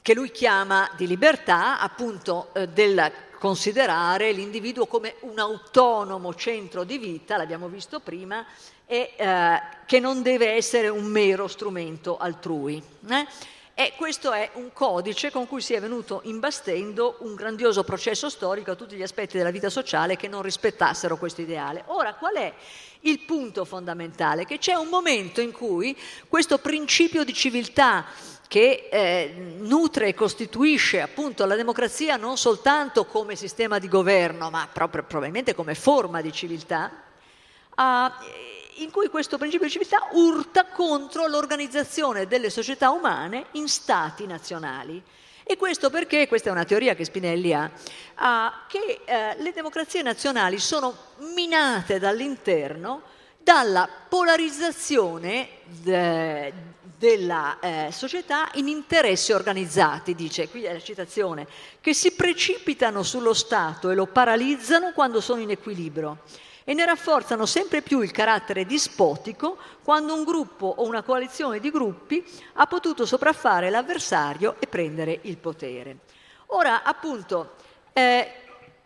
[0.00, 6.98] che lui chiama di libertà, appunto, eh, del considerare l'individuo come un autonomo centro di
[6.98, 8.46] vita, l'abbiamo visto prima,
[8.86, 12.80] e eh, che non deve essere un mero strumento altrui.
[13.76, 18.70] E questo è un codice con cui si è venuto imbastendo un grandioso processo storico
[18.70, 21.82] a tutti gli aspetti della vita sociale che non rispettassero questo ideale.
[21.86, 22.54] Ora, qual è
[23.00, 24.44] il punto fondamentale?
[24.44, 28.04] Che c'è un momento in cui questo principio di civiltà
[28.46, 34.68] che eh, nutre e costituisce appunto la democrazia non soltanto come sistema di governo, ma
[34.72, 36.92] proprio, probabilmente come forma di civiltà,
[37.76, 45.02] in cui questo principio di civiltà urta contro l'organizzazione delle società umane in stati nazionali.
[45.46, 47.70] E questo perché, questa è una teoria che Spinelli ha,
[48.66, 50.96] che uh, le democrazie nazionali sono
[51.34, 53.02] minate dall'interno
[53.36, 56.50] dalla polarizzazione de,
[56.96, 61.46] della eh, società in interessi organizzati, dice, qui è la citazione,
[61.82, 66.20] che si precipitano sullo Stato e lo paralizzano quando sono in equilibrio
[66.64, 71.70] e ne rafforzano sempre più il carattere dispotico quando un gruppo o una coalizione di
[71.70, 72.24] gruppi
[72.54, 75.98] ha potuto sopraffare l'avversario e prendere il potere.
[76.46, 77.52] Ora, appunto,
[77.92, 78.30] eh,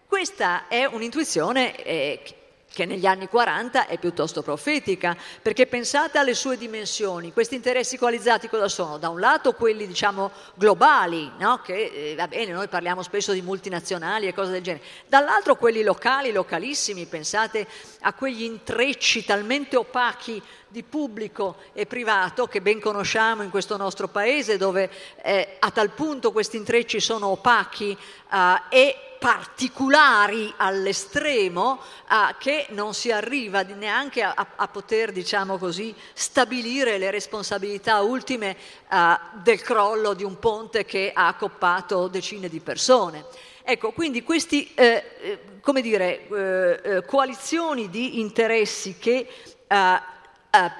[0.06, 2.37] questa è un'intuizione eh,
[2.72, 8.48] che negli anni 40 è piuttosto profetica, perché pensate alle sue dimensioni, questi interessi coalizzati
[8.48, 8.98] cosa sono?
[8.98, 11.60] Da un lato quelli diciamo globali, no?
[11.62, 15.82] che eh, va bene, noi parliamo spesso di multinazionali e cose del genere, dall'altro quelli
[15.82, 17.66] locali, localissimi, pensate
[18.00, 24.08] a quegli intrecci talmente opachi di pubblico e privato che ben conosciamo in questo nostro
[24.08, 24.90] paese, dove
[25.22, 27.96] eh, a tal punto questi intrecci sono opachi
[28.30, 35.94] eh, e particolari all'estremo eh, che non si arriva neanche a, a, poter, diciamo così,
[36.12, 38.56] stabilire le responsabilità ultime
[38.90, 43.24] eh, del crollo di un ponte che ha accoppato decine di persone.
[43.62, 49.28] Ecco, quindi queste eh, come dire, eh, eh, coalizioni di interessi che
[49.66, 50.00] eh,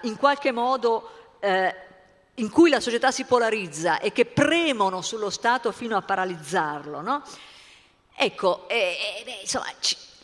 [0.03, 5.97] in qualche modo in cui la società si polarizza e che premono sullo Stato fino
[5.97, 7.23] a paralizzarlo, no?
[8.21, 9.67] Ecco, eh, eh, insomma,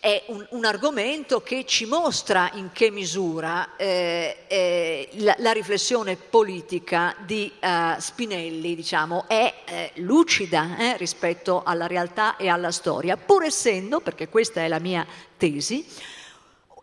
[0.01, 6.17] è un, un, argomento che ci mostra in che misura eh, eh, la, la, riflessione
[6.17, 13.17] politica di uh, Spinelli diciamo, è eh, lucida eh, rispetto alla realtà e alla storia,
[13.17, 15.87] pur essendo, perché questa è la mia tesi,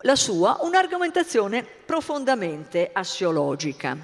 [0.00, 3.98] la sua un'argomentazione profondamente assiologica,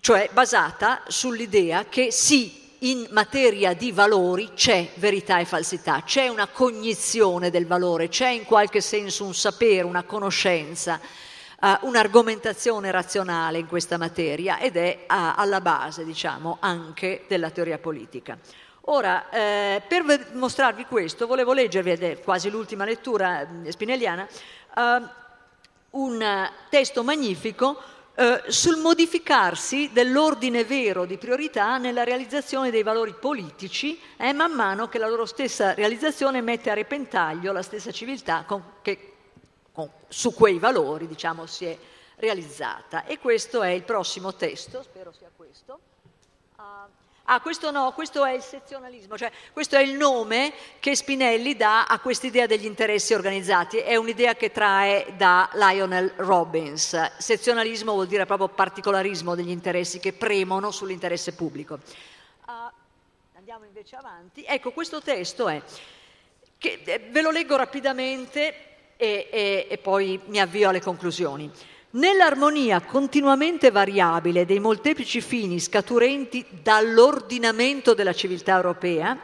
[0.00, 6.46] cioè basata sull'idea che sì, in materia di valori c'è verità e falsità, c'è una
[6.46, 11.00] cognizione del valore, c'è in qualche senso un sapere, una conoscenza,
[11.60, 17.78] uh, un'argomentazione razionale in questa materia ed è uh, alla base, diciamo, anche della teoria
[17.78, 18.38] politica.
[18.90, 24.26] Ora, eh, per mostrarvi questo, volevo leggervi, ed è quasi l'ultima lettura eh, spinelliana,
[24.76, 25.08] uh,
[25.90, 27.78] un testo magnifico
[28.18, 34.88] eh, sul modificarsi dell'ordine vero di priorità nella realizzazione dei valori politici, eh, man mano
[34.88, 39.12] che la loro stessa realizzazione mette a repentaglio la stessa civiltà con, che
[39.70, 41.78] con, su quei valori diciamo, si è
[42.16, 43.04] realizzata.
[43.04, 45.78] E questo è il prossimo testo, spero sia questo.
[46.56, 46.62] Uh,
[47.30, 51.84] Ah, questo no, questo è il sezionalismo, cioè questo è il nome che Spinelli dà
[51.84, 57.18] a quest'idea degli interessi organizzati, è un'idea che trae da Lionel Robbins.
[57.18, 61.74] Sezionalismo vuol dire proprio particolarismo degli interessi che premono sull'interesse pubblico.
[62.46, 62.50] Uh,
[63.36, 64.42] andiamo invece avanti.
[64.46, 65.60] Ecco, questo testo è,
[66.56, 71.52] che, eh, ve lo leggo rapidamente e, e, e poi mi avvio alle conclusioni.
[71.90, 79.16] Nell'armonia continuamente variabile dei molteplici fini scaturenti dall'ordinamento della civiltà europea,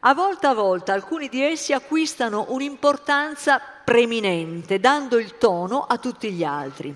[0.00, 6.30] a volta a volta alcuni di essi acquistano un'importanza preminente, dando il tono a tutti
[6.30, 6.94] gli altri.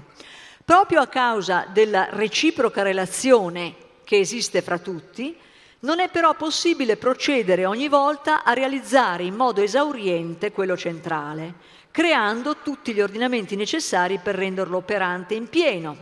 [0.63, 5.35] Proprio a causa della reciproca relazione che esiste fra tutti,
[5.81, 11.55] non è però possibile procedere ogni volta a realizzare in modo esauriente quello centrale,
[11.95, 15.97] creando tutti gli ordinamenti necessari per renderlo operante in pieno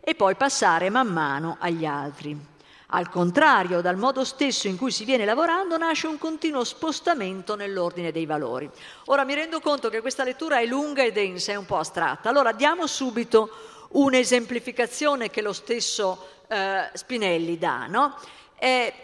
[0.00, 2.38] e poi passare man mano agli altri.
[2.86, 8.12] Al contrario, dal modo stesso in cui si viene lavorando nasce un continuo spostamento nell'ordine
[8.12, 8.70] dei valori.
[9.06, 12.28] Ora mi rendo conto che questa lettura è lunga e densa, è un po' astratta.
[12.28, 13.50] Allora diamo subito
[13.88, 17.88] un'esemplificazione che lo stesso eh, Spinelli dà.
[17.88, 18.16] No?
[18.54, 18.94] È,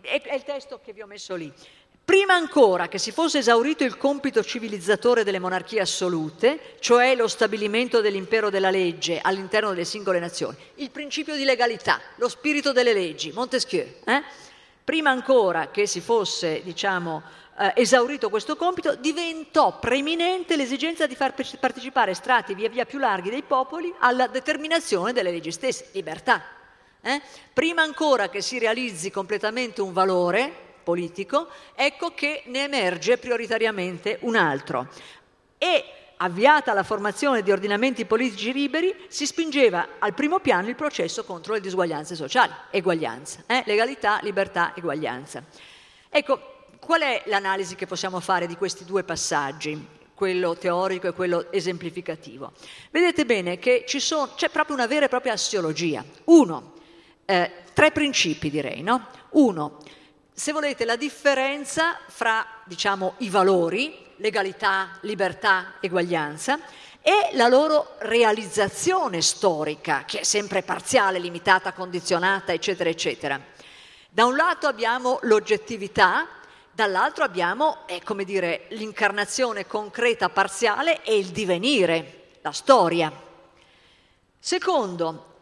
[0.00, 1.52] è, è il testo che vi ho messo lì.
[2.08, 8.00] Prima ancora che si fosse esaurito il compito civilizzatore delle monarchie assolute, cioè lo stabilimento
[8.00, 13.30] dell'impero della legge all'interno delle singole nazioni, il principio di legalità, lo spirito delle leggi,
[13.32, 14.22] Montesquieu, eh?
[14.82, 17.22] prima ancora che si fosse, diciamo,
[17.58, 23.28] eh, esaurito questo compito, diventò preeminente l'esigenza di far partecipare strati via via più larghi
[23.28, 26.42] dei popoli alla determinazione delle leggi stesse, libertà.
[27.02, 27.20] Eh?
[27.52, 34.36] Prima ancora che si realizzi completamente un valore, politico, ecco che ne emerge prioritariamente un
[34.36, 34.88] altro.
[35.58, 35.84] E
[36.16, 41.52] avviata la formazione di ordinamenti politici liberi, si spingeva al primo piano il processo contro
[41.52, 43.62] le disuguaglianze sociali, eguaglianza, eh?
[43.66, 45.44] legalità, libertà, eguaglianza.
[46.08, 46.40] Ecco,
[46.80, 49.96] qual è l'analisi che possiamo fare di questi due passaggi?
[50.18, 52.50] quello teorico e quello esemplificativo.
[52.90, 56.04] Vedete bene che sono, c'è proprio una vera e propria assiologia.
[56.24, 56.72] Uno,
[57.24, 59.06] eh, tre principi direi, no?
[59.30, 59.78] Uno,
[60.38, 66.60] se volete, la differenza fra diciamo, i valori, legalità, libertà, eguaglianza,
[67.02, 73.40] e la loro realizzazione storica, che è sempre parziale, limitata, condizionata, eccetera, eccetera.
[74.08, 76.28] Da un lato abbiamo l'oggettività,
[76.70, 83.10] dall'altro abbiamo, eh, come dire, l'incarnazione concreta parziale e il divenire, la storia.
[84.38, 85.34] Secondo,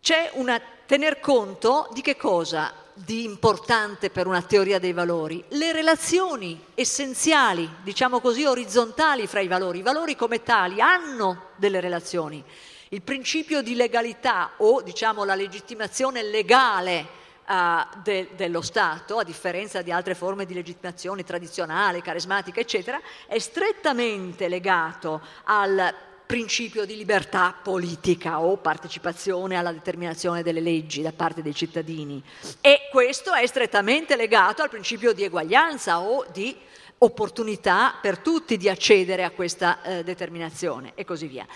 [0.00, 2.80] c'è una tener conto di che cosa?
[2.94, 5.42] Di importante per una teoria dei valori?
[5.48, 9.78] Le relazioni essenziali, diciamo così, orizzontali fra i valori.
[9.78, 12.42] I valori come tali hanno delle relazioni.
[12.88, 19.82] Il principio di legalità o diciamo la legittimazione legale Uh, de, dello Stato, a differenza
[19.82, 25.92] di altre forme di legittimazione tradizionale, carismatica, eccetera, è strettamente legato al
[26.32, 32.22] principio di libertà politica o partecipazione alla determinazione delle leggi da parte dei cittadini.
[32.62, 36.56] E questo è strettamente legato al principio di eguaglianza o di
[36.96, 41.46] opportunità per tutti di accedere a questa eh, determinazione e così via.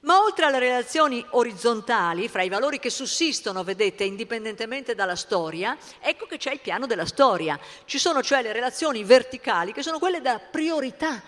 [0.00, 6.24] Ma oltre alle relazioni orizzontali fra i valori che sussistono, vedete, indipendentemente dalla storia, ecco
[6.24, 7.60] che c'è il piano della storia.
[7.84, 11.22] Ci sono cioè le relazioni verticali che sono quelle della priorità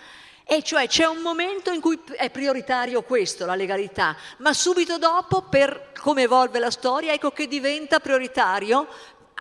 [0.46, 5.42] E cioè c'è un momento in cui è prioritario questo, la legalità, ma subito dopo,
[5.42, 8.86] per come evolve la storia, ecco che diventa prioritario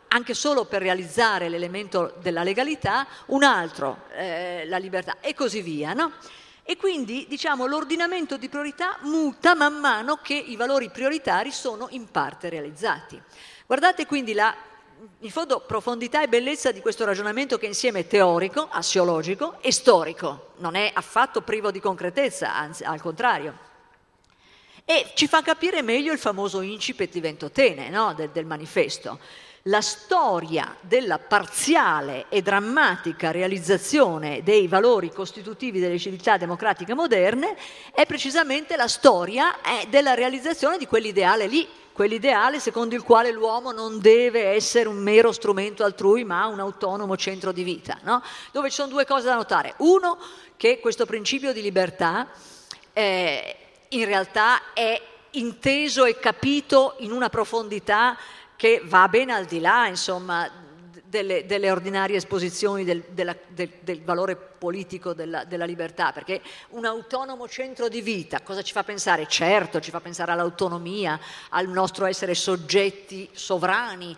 [0.07, 5.93] anche solo per realizzare l'elemento della legalità, un altro, eh, la libertà, e così via.
[5.93, 6.13] No?
[6.63, 12.09] E quindi diciamo, l'ordinamento di priorità muta man mano che i valori prioritari sono in
[12.09, 13.21] parte realizzati.
[13.65, 14.55] Guardate quindi la
[15.19, 20.51] in fondo profondità e bellezza di questo ragionamento che insieme è teorico, assiologico e storico,
[20.57, 23.71] non è affatto privo di concretezza, anzi al contrario.
[24.85, 28.13] E ci fa capire meglio il famoso incipit di Ventotene no?
[28.13, 29.19] del, del manifesto.
[29.67, 37.55] La storia della parziale e drammatica realizzazione dei valori costitutivi delle civiltà democratiche moderne
[37.93, 43.71] è precisamente la storia eh, della realizzazione di quell'ideale lì, quell'ideale secondo il quale l'uomo
[43.71, 48.21] non deve essere un mero strumento altrui, ma un autonomo centro di vita, no?
[48.51, 49.75] dove ci sono due cose da notare.
[49.77, 50.17] Uno,
[50.57, 52.27] che questo principio di libertà
[52.91, 53.55] eh,
[53.89, 58.17] in realtà è inteso e capito in una profondità
[58.55, 60.49] che va ben al di là, insomma,
[61.13, 66.85] delle, delle, ordinarie esposizioni del, della, del, del valore politico della, della, libertà, perché un
[66.85, 69.27] autonomo centro di vita cosa ci fa pensare?
[69.27, 74.17] Certo, ci fa pensare all'autonomia, al nostro essere soggetti sovrani,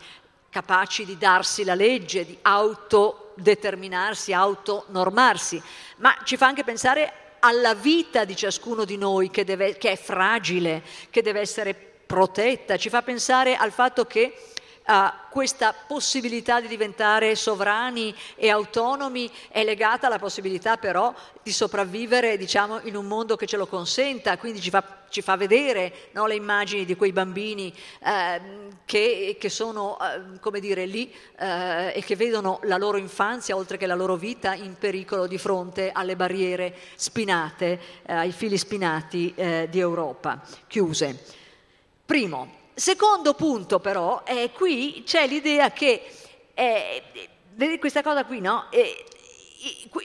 [0.50, 5.62] capaci di darsi la legge, di autodeterminarsi, autonormarsi,
[5.98, 9.98] ma ci fa anche pensare alla vita di ciascuno di noi che, deve, che è
[9.98, 11.74] fragile, che deve essere
[12.06, 14.34] protetta, ci fa pensare al fatto che
[14.88, 21.12] Uh, questa possibilità di diventare sovrani e autonomi è legata alla possibilità però
[21.42, 25.36] di sopravvivere diciamo, in un mondo che ce lo consenta, quindi ci fa, ci fa
[25.38, 27.74] vedere no, le immagini di quei bambini
[28.04, 28.42] eh,
[28.86, 33.78] che, che, sono eh, come dire, lì eh, e che vedono la loro infanzia oltre
[33.78, 39.34] che la loro vita in pericolo di fronte alle barriere spinate, eh, ai fili spinati
[39.36, 41.26] eh, di Europa, chiuse.
[42.06, 46.12] Primo, Secondo punto però, eh, qui c'è l'idea che,
[46.54, 47.04] eh,
[47.80, 48.66] questa cosa qui, no?
[48.70, 49.06] Eh,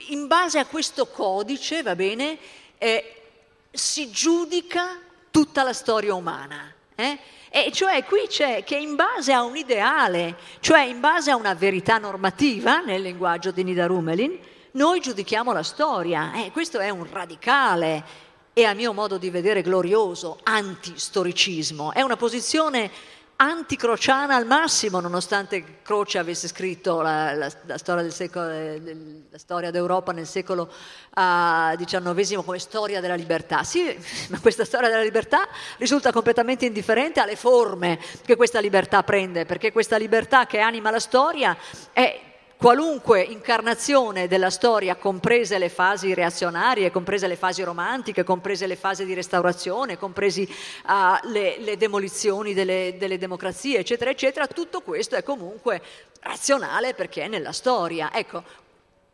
[0.07, 2.37] in base a questo codice, va bene,
[2.77, 3.23] eh,
[3.69, 4.97] si giudica
[5.29, 6.73] tutta la storia umana.
[6.95, 7.17] Eh?
[7.49, 11.53] E cioè qui c'è che in base a un ideale, cioè in base a una
[11.53, 14.39] verità normativa, nel linguaggio di Nida Rumelin,
[14.71, 16.31] noi giudichiamo la storia.
[16.35, 21.93] Eh, questo è un radicale e a mio modo di vedere glorioso antistoricismo.
[21.93, 22.91] È una posizione
[23.37, 30.11] anticrociana al massimo, nonostante Croce avesse scritto la, la, la, storia, secolo, la storia, d'Europa
[30.11, 30.69] nel secolo
[31.11, 33.63] XIX uh, come storia della libertà.
[33.63, 33.97] Sì,
[34.29, 35.47] ma questa storia della libertà
[35.77, 40.99] risulta completamente indifferente alle forme che questa libertà prende, perché questa libertà che anima la
[40.99, 41.57] storia
[41.93, 42.30] è
[42.61, 49.03] qualunque incarnazione della storia, comprese le fasi reazionarie, comprese le fasi romantiche, comprese le fasi
[49.03, 50.47] di restaurazione, compresi
[50.85, 55.81] uh, le, le, demolizioni delle, delle, democrazie, eccetera, eccetera, tutto questo è comunque
[56.19, 58.13] razionale perché è nella storia.
[58.13, 58.43] Ecco,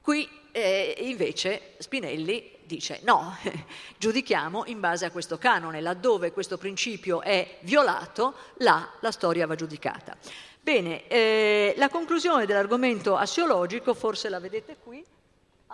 [0.01, 3.33] qui eh, invece Spinelli dice no,
[3.97, 9.55] giudichiamo in base a questo canone, laddove questo principio è violato, là la storia va
[9.55, 10.17] giudicata.
[10.67, 15.01] Bene, eh, la conclusione dell'argomento assiologico, forse la vedete qui,
[15.67, 15.73] uh,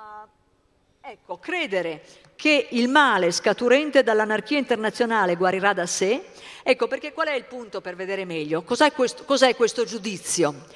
[1.02, 2.04] ecco, credere
[2.36, 6.26] che il male scaturente dall'anarchia internazionale guarirà da sé,
[6.62, 8.62] ecco perché qual è il punto per vedere meglio?
[8.62, 10.68] Cos'è questo, cos'è questo giudizio?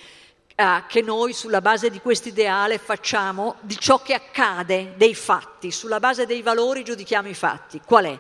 [0.57, 5.70] Uh, che noi sulla base di questo ideale facciamo di ciò che accade, dei fatti,
[5.70, 7.80] sulla base dei valori giudichiamo i fatti.
[7.86, 8.20] Qual è?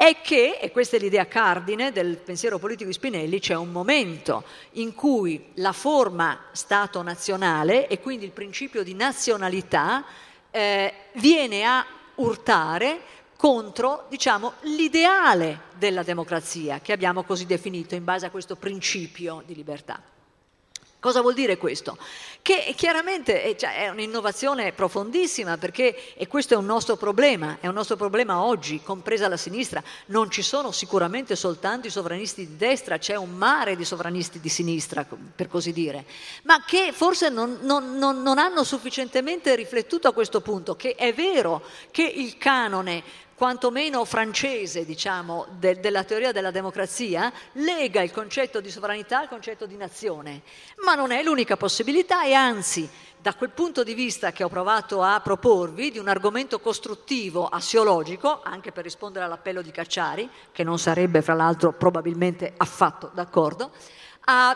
[0.00, 4.44] È che, e questa è l'idea cardine del pensiero politico di Spinelli, c'è un momento
[4.72, 10.02] in cui la forma Stato nazionale e quindi il principio di nazionalità
[10.50, 11.84] eh, viene a
[12.14, 13.00] urtare
[13.36, 19.54] contro diciamo, l'ideale della democrazia che abbiamo così definito in base a questo principio di
[19.54, 20.00] libertà.
[21.00, 21.96] Cosa vuol dire questo?
[22.42, 27.68] Che chiaramente eh, cioè, è un'innovazione profondissima perché, e questo è un nostro problema, è
[27.68, 32.56] un nostro problema oggi, compresa la sinistra, non ci sono sicuramente soltanto i sovranisti di
[32.58, 36.04] destra, c'è un mare di sovranisti di sinistra, per così dire,
[36.42, 41.14] ma che forse non, non, non, non hanno sufficientemente riflettuto a questo punto, che è
[41.14, 43.02] vero che il canone
[43.40, 49.64] quantomeno francese, diciamo, de, della teoria della democrazia, lega il concetto di sovranità al concetto
[49.64, 50.42] di nazione.
[50.84, 52.86] Ma non è l'unica possibilità e anzi,
[53.18, 58.42] da quel punto di vista che ho provato a proporvi, di un argomento costruttivo, assiologico,
[58.42, 63.70] anche per rispondere all'appello di Cacciari, che non sarebbe fra l'altro probabilmente affatto d'accordo,
[64.26, 64.54] a,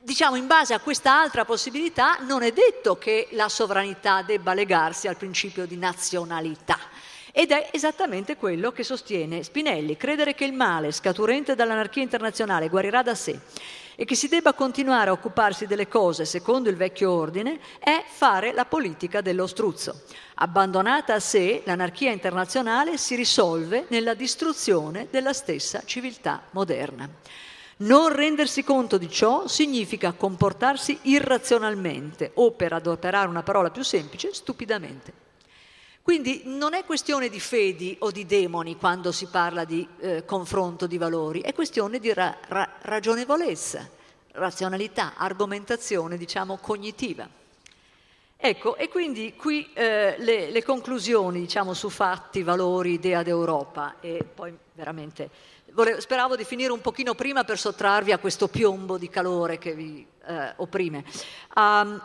[0.00, 5.06] diciamo in base a questa altra possibilità non è detto che la sovranità debba legarsi
[5.06, 6.91] al principio di nazionalità.
[7.34, 13.02] Ed è esattamente quello che sostiene Spinelli, credere che il male scaturente dall'anarchia internazionale guarirà
[13.02, 13.40] da sé
[13.94, 18.52] e che si debba continuare a occuparsi delle cose secondo il vecchio ordine è fare
[18.52, 20.02] la politica dello struzzo.
[20.34, 27.08] Abbandonata a sé, l'anarchia internazionale si risolve nella distruzione della stessa civiltà moderna.
[27.78, 34.34] Non rendersi conto di ciò significa comportarsi irrazionalmente o, per adoperare una parola più semplice,
[34.34, 35.21] stupidamente.
[36.02, 40.88] Quindi non è questione di fedi o di demoni quando si parla di eh, confronto
[40.88, 43.88] di valori, è questione di ra- ra- ragionevolezza,
[44.32, 47.28] razionalità, argomentazione, diciamo, cognitiva.
[48.36, 54.24] Ecco, e quindi qui eh, le, le, conclusioni, diciamo, su fatti, valori, idea d'Europa, e
[54.24, 55.30] poi veramente
[55.72, 59.74] volevo, speravo di finire un pochino prima per sottrarvi a questo piombo di calore che
[59.74, 61.04] vi eh, opprime.
[61.54, 62.02] Um,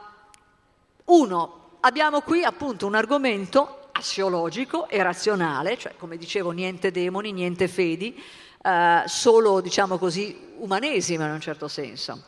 [1.05, 7.67] uno, abbiamo qui appunto un argomento assiologico e razionale, cioè come dicevo niente demoni, niente
[7.67, 8.21] fedi,
[8.63, 12.23] eh, solo diciamo così umanesima in un certo senso,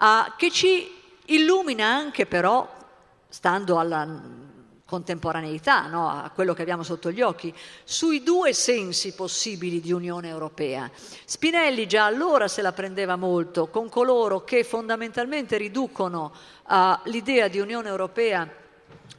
[0.00, 0.90] eh, che ci
[1.26, 2.68] illumina anche però,
[3.28, 4.42] stando alla
[4.86, 7.52] contemporaneità, no, a quello che abbiamo sotto gli occhi,
[7.84, 10.90] sui due sensi possibili di Unione Europea.
[11.24, 16.32] Spinelli già allora se la prendeva molto con coloro che fondamentalmente riducono
[16.68, 18.48] uh, l'idea di Unione Europea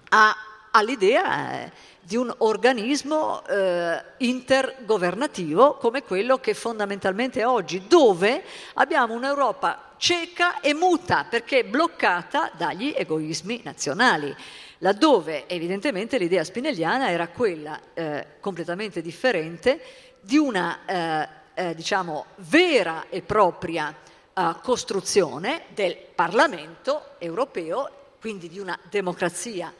[0.09, 0.35] a
[0.75, 1.71] all'idea eh,
[2.01, 8.43] di un organismo eh, intergovernativo come quello che fondamentalmente è oggi, dove
[8.75, 14.35] abbiamo un'Europa cieca e muta perché bloccata dagli egoismi nazionali,
[14.79, 19.81] laddove evidentemente l'idea spinelliana era quella eh, completamente differente
[20.19, 23.95] di una eh, eh diciamo vera e propria
[24.33, 29.73] eh, costruzione del Parlamento europeo, quindi di una democrazia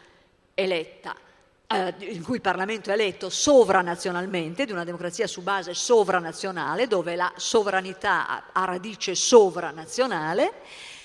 [0.56, 1.16] eletta,
[1.68, 7.16] eh, in cui il Parlamento è eletto sovranazionalmente, di una democrazia su base sovranazionale, dove
[7.16, 10.54] la sovranità ha radice sovranazionale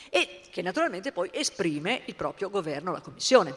[0.09, 3.55] e che naturalmente poi esprime il proprio governo, la Commissione.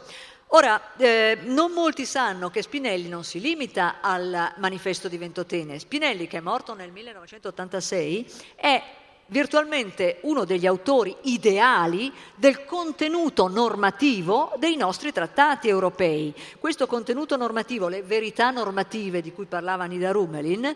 [0.48, 5.78] Ora, eh, non molti sanno che Spinelli non si limita al manifesto di Ventotene.
[5.78, 8.82] Spinelli, che è morto nel 1986, è
[9.26, 16.34] virtualmente uno degli autori ideali del contenuto normativo dei nostri trattati europei.
[16.58, 20.74] Questo contenuto normativo, le verità normative di cui parlava Nida Rumelin,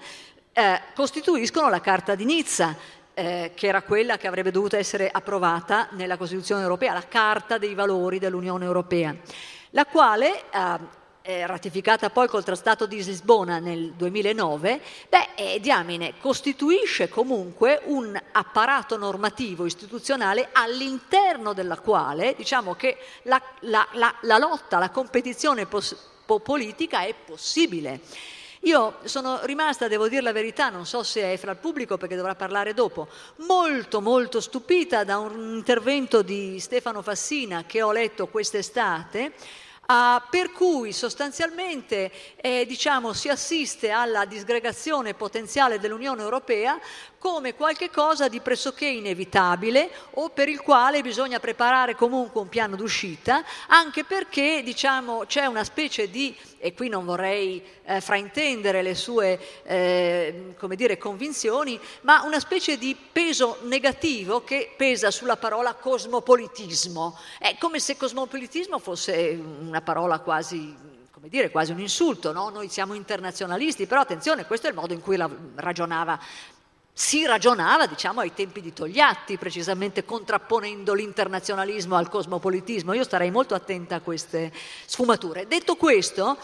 [0.52, 2.76] eh, costituiscono la Carta di Nizza,
[3.14, 7.74] eh, che era quella che avrebbe dovuto essere approvata nella Costituzione europea, la Carta dei
[7.74, 9.14] valori dell'Unione Europea,
[9.70, 10.96] la quale eh,
[11.28, 18.18] eh, ratificata poi col Trattato di Lisbona nel 2009, beh, eh, diamine, costituisce comunque un
[18.32, 25.66] apparato normativo istituzionale all'interno della quale diciamo che la, la, la, la lotta, la competizione
[25.66, 25.94] pos-
[26.42, 28.00] politica è possibile.
[28.60, 32.16] Io sono rimasta, devo dire la verità, non so se è fra il pubblico perché
[32.16, 33.06] dovrà parlare dopo,
[33.46, 39.32] molto molto stupita da un intervento di Stefano Fassina che ho letto quest'estate
[39.90, 46.78] Uh, per cui sostanzialmente eh, diciamo, si assiste alla disgregazione potenziale dell'Unione Europea
[47.18, 53.44] come qualcosa di pressoché inevitabile o per il quale bisogna preparare comunque un piano d'uscita,
[53.66, 59.38] anche perché diciamo, c'è una specie di, e qui non vorrei eh, fraintendere le sue
[59.64, 67.18] eh, dire, convinzioni, ma una specie di peso negativo che pesa sulla parola cosmopolitismo.
[67.38, 70.86] È come se cosmopolitismo fosse una parola quasi
[71.18, 72.48] come dire, quasi un insulto, no?
[72.48, 76.16] noi siamo internazionalisti, però attenzione, questo è il modo in cui la ragionava
[77.00, 82.92] si ragionava, diciamo, ai tempi di Togliatti, precisamente contrapponendo l'internazionalismo al cosmopolitismo.
[82.92, 84.52] Io starei molto attenta a queste
[84.84, 85.46] sfumature.
[85.46, 86.36] Detto questo,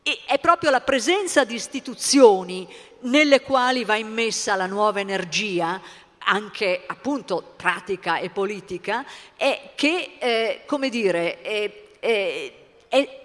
[0.00, 2.68] è proprio la presenza di istituzioni
[3.00, 5.80] nelle quali va immessa la nuova energia,
[6.18, 12.52] anche appunto pratica e politica, è che, eh, come dire, è, è,
[12.86, 13.22] è,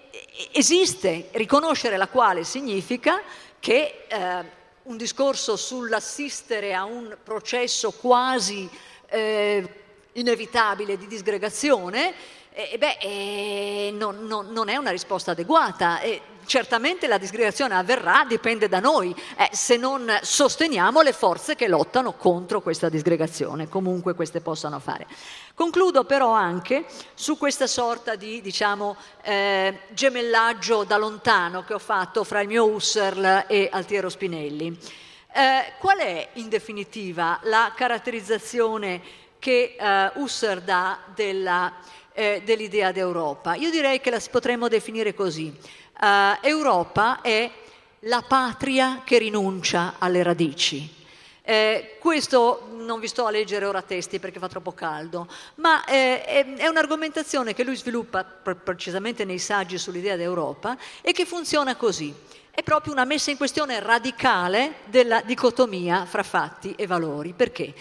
[0.50, 3.22] esiste, riconoscere la quale significa
[3.60, 4.55] che eh,
[4.86, 8.68] un discorso sull'assistere a un processo quasi
[9.08, 9.68] eh,
[10.12, 12.14] inevitabile di disgregazione,
[12.52, 16.00] eh, beh, eh, non, non, non, è una risposta adeguata.
[16.46, 22.14] Certamente la disgregazione avverrà, dipende da noi, eh, se non sosteniamo le forze che lottano
[22.14, 25.06] contro questa disgregazione, comunque queste possano fare.
[25.54, 26.84] Concludo però anche
[27.14, 32.66] su questa sorta di diciamo, eh, gemellaggio da lontano che ho fatto fra il mio
[32.66, 34.78] Husserl e Altiero Spinelli.
[35.32, 39.02] Eh, qual è in definitiva la caratterizzazione
[39.38, 41.72] che uh, Husserl dà della,
[42.12, 43.54] eh, dell'idea d'Europa.
[43.54, 45.54] Io direi che la potremmo definire così.
[45.98, 47.50] Uh, Europa è
[48.00, 50.94] la patria che rinuncia alle radici.
[51.48, 56.24] Eh, questo non vi sto a leggere ora testi perché fa troppo caldo, ma eh,
[56.24, 62.12] è, è, un'argomentazione che lui sviluppa precisamente nei saggi sull'idea d'Europa e che funziona così.
[62.50, 67.32] È proprio una messa in questione radicale della dicotomia fra fatti e valori.
[67.32, 67.72] Perché?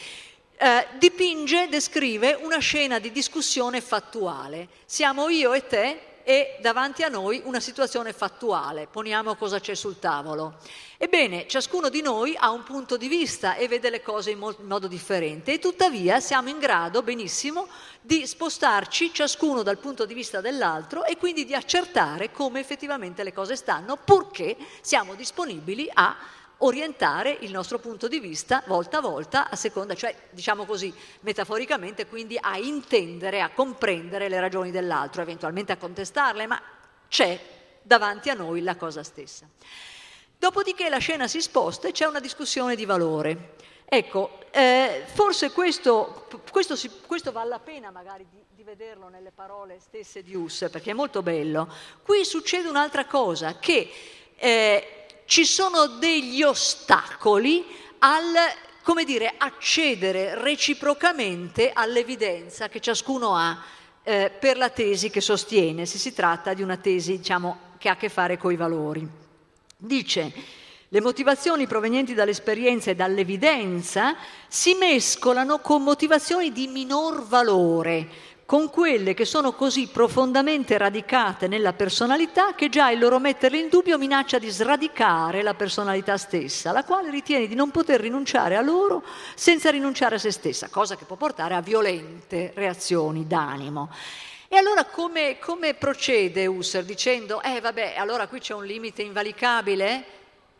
[0.57, 4.68] Eh, dipinge, descrive una scena di discussione fattuale.
[4.86, 8.88] Siamo io e te e davanti a noi una situazione fattuale.
[8.89, 10.55] Poniamo cosa c'è sul tavolo.
[10.97, 14.55] Ebbene, ciascuno di noi ha un punto di vista e vede le cose in, mo-
[14.57, 17.67] in modo differente e tuttavia siamo in grado benissimo
[18.01, 23.32] di spostarci ciascuno dal punto di vista dell'altro e quindi di accertare come effettivamente le
[23.32, 26.15] cose stanno, purché siamo disponibili a
[26.60, 32.08] orientare il nostro punto di vista volta a volta a seconda, cioè diciamo così metaforicamente,
[32.08, 36.62] quindi a intendere, a comprendere le ragioni dell'altro, eventualmente a contestarle, ma
[37.08, 37.39] c'è
[37.82, 39.47] davanti a noi la cosa stessa.
[40.38, 43.53] Dopodiché la scena si sposta e c'è una discussione di valore.
[43.86, 49.32] Ecco, eh, forse questo, questo, si, questo, vale la pena magari di, di, vederlo nelle
[49.32, 51.72] parole stesse di Husserl, perché è molto bello.
[52.01, 53.91] Qui succede un'altra cosa, che
[54.36, 57.65] eh, ci sono degli ostacoli
[57.99, 58.34] al,
[58.84, 63.63] come dire, accedere reciprocamente all'evidenza che ciascuno ha
[64.03, 67.93] eh, per la tesi che sostiene, se si tratta di una tesi diciamo, che ha
[67.93, 69.07] a che fare con i valori.
[69.78, 70.32] Dice,
[70.89, 74.15] le motivazioni provenienti dall'esperienza e dall'evidenza
[74.47, 78.07] si mescolano con motivazioni di minor valore,
[78.46, 83.70] con quelle che sono così profondamente radicate nella personalità che già il loro metterle in
[83.70, 88.62] dubbio minaccia di sradicare la personalità stessa, la quale ritiene di non poter rinunciare a
[88.62, 93.89] loro senza rinunciare a se stessa, cosa che può portare a violente reazioni d'animo.
[94.48, 100.06] E allora come, come procede Husserl dicendo, eh vabbè, allora qui c'è un limite invalicabile?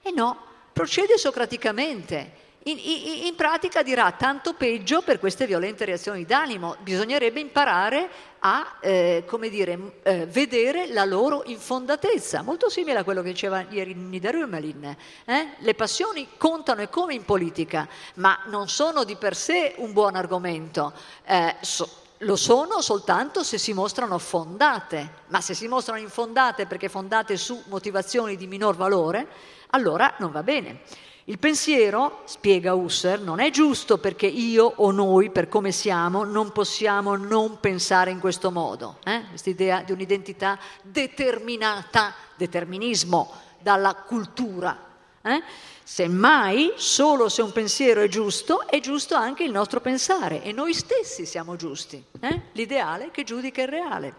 [0.02, 0.38] E no,
[0.74, 8.10] procede socraticamente in, in, pratica dirà tanto peggio per queste violente reazioni d'animo, bisognerebbe imparare
[8.40, 13.94] a eh, dire, eh, vedere la loro infondatezza, molto simile a quello che diceva ieri
[13.94, 14.98] Niederrümelin.
[15.26, 15.48] Eh?
[15.60, 20.16] Le passioni contano e come in politica, ma non sono di per sé un buon
[20.16, 20.92] argomento.
[21.24, 21.88] Eh, so,
[22.20, 27.62] lo sono soltanto se si mostrano fondate, ma se si mostrano infondate perché fondate su
[27.68, 29.28] motivazioni di minor valore,
[29.70, 30.82] allora non va bene.
[31.28, 36.52] Il pensiero, spiega Husserl, non è giusto perché io o noi, per come siamo, non
[36.52, 38.98] possiamo non pensare in questo modo.
[39.04, 39.24] Eh?
[39.30, 44.78] Questa idea di un'identità determinata, determinismo, dalla cultura.
[45.24, 45.42] Eh?
[45.84, 50.76] Semmai, solo se un pensiero è giusto, è giusto anche il nostro pensare e noi
[50.76, 52.04] stessi siamo giusti.
[52.20, 52.42] Eh?
[52.52, 54.14] L'ideale che giudica il reale.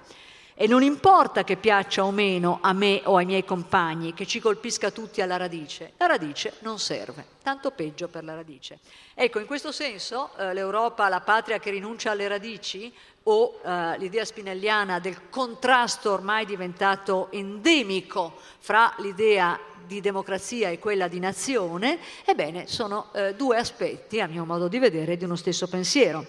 [0.59, 4.41] E non importa che piaccia o meno a me o ai miei compagni, che ci
[4.41, 8.79] colpisca tutti alla radice, la radice non serve, tanto peggio per la radice.
[9.13, 12.91] Ecco, in questo senso eh, l'Europa, la patria che rinuncia alle radici,
[13.25, 21.07] o eh, l'idea spinelliana del contrasto ormai diventato endemico fra l'idea di democrazia e quella
[21.07, 25.69] di nazione, ebbene sono eh, due aspetti, a mio modo di vedere, di uno stesso
[25.69, 26.25] pensiero.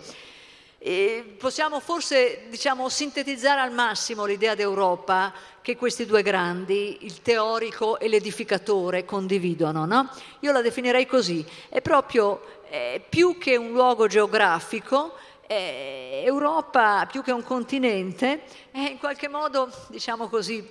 [0.79, 7.99] E possiamo forse diciamo, sintetizzare al massimo l'idea d'Europa che questi due grandi, il teorico
[7.99, 9.85] e l'edificatore, condividono.
[9.85, 10.09] No?
[10.41, 15.15] Io la definirei così, è proprio eh, più che un luogo geografico,
[15.47, 20.65] eh, Europa più che un continente, è in qualche modo, diciamo così,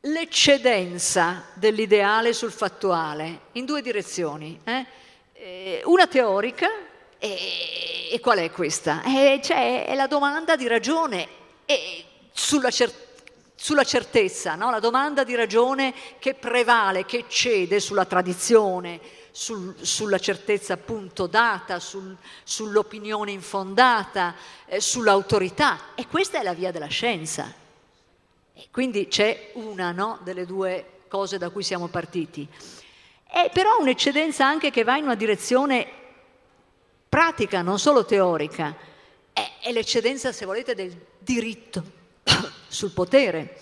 [0.00, 4.60] l'eccedenza dell'ideale sul fattuale, in due direzioni.
[4.64, 4.86] Eh?
[5.32, 6.68] eh una teorica,
[7.18, 9.02] e, e qual è questa?
[9.02, 11.28] Eh, cioè, è la domanda di ragione
[12.32, 13.06] sulla, cer-
[13.54, 14.70] sulla, certezza, no?
[14.70, 19.00] la domanda di ragione che prevale, che cede sulla tradizione,
[19.32, 24.34] sul, sulla certezza appunto data, sul, sull'opinione infondata,
[24.66, 25.94] eh, sull'autorità.
[25.94, 27.52] E questa è la via della scienza.
[28.54, 32.48] E quindi c'è una no, delle due cose da cui siamo partiti.
[33.30, 35.97] È però un'eccedenza anche che va in una direzione
[37.08, 38.74] pratica, non solo teorica,
[39.32, 41.82] è, è l'eccedenza, se volete, del diritto
[42.68, 43.56] sul potere.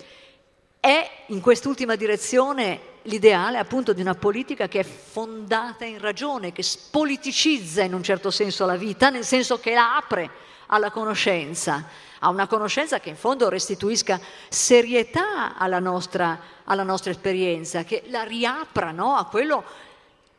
[0.81, 6.63] È in quest'ultima direzione l'ideale appunto di una politica che è fondata in ragione, che
[6.63, 10.31] spoliticizza in un certo senso la vita, nel senso che la apre
[10.67, 11.87] alla conoscenza,
[12.19, 18.23] a una conoscenza che in fondo restituisca serietà alla nostra, alla nostra esperienza, che la
[18.23, 19.17] riapra no?
[19.17, 19.65] a quello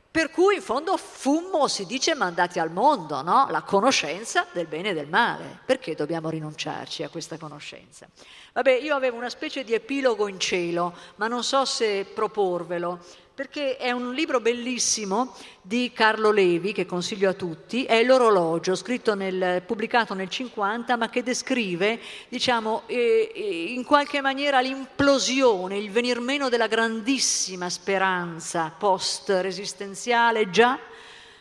[0.10, 3.48] Per cui in fondo fummo, si dice, mandati al mondo, no?
[3.50, 5.60] la conoscenza del bene e del male.
[5.66, 8.08] Perché dobbiamo rinunciarci a questa conoscenza?
[8.54, 13.00] Vabbè, io avevo una specie di epilogo in cielo, ma non so se proporvelo
[13.38, 19.14] perché è un libro bellissimo di Carlo Levi, che consiglio a tutti, è L'orologio, scritto
[19.14, 25.92] nel, pubblicato nel 50, ma che descrive, diciamo, eh, eh, in qualche maniera l'implosione, il
[25.92, 30.80] venir meno della grandissima speranza post-resistenziale già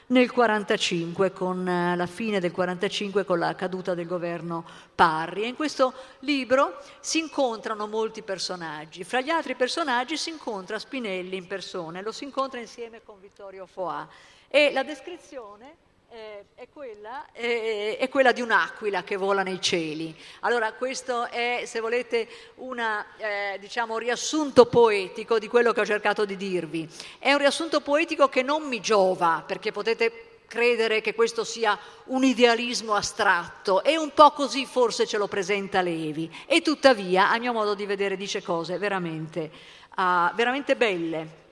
[0.09, 5.43] nel 45, con eh, la fine del 45, con la caduta del governo Parri.
[5.43, 9.05] E in questo libro si incontrano molti personaggi.
[9.05, 13.21] Fra gli altri personaggi si incontra Spinelli in persona e lo si incontra insieme con
[13.21, 14.07] Vittorio Foà.
[14.49, 20.17] E la descrizione eh, è, quella, eh, è, quella, di un'aquila che vola nei cieli.
[20.41, 26.25] Allora questo è, se volete, un eh, diciamo, riassunto poetico di quello che ho cercato
[26.25, 26.89] di dirvi.
[27.19, 32.23] È un riassunto poetico che non mi giova, perché potete credere che questo sia un
[32.23, 37.53] idealismo astratto e un po' così forse ce lo presenta Levi e tuttavia a mio
[37.53, 39.51] modo di vedere dice cose veramente,
[39.97, 41.45] uh, veramente belle.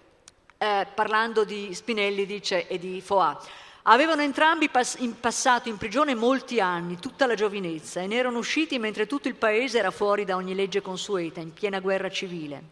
[0.57, 3.39] Eh, parlando di Spinelli dice, e di Foà.
[3.87, 8.39] Avevano entrambi pass- in passato in prigione molti anni, tutta la giovinezza, e ne erano
[8.39, 12.63] usciti mentre tutto il paese era fuori da ogni legge consueta, in piena guerra civile.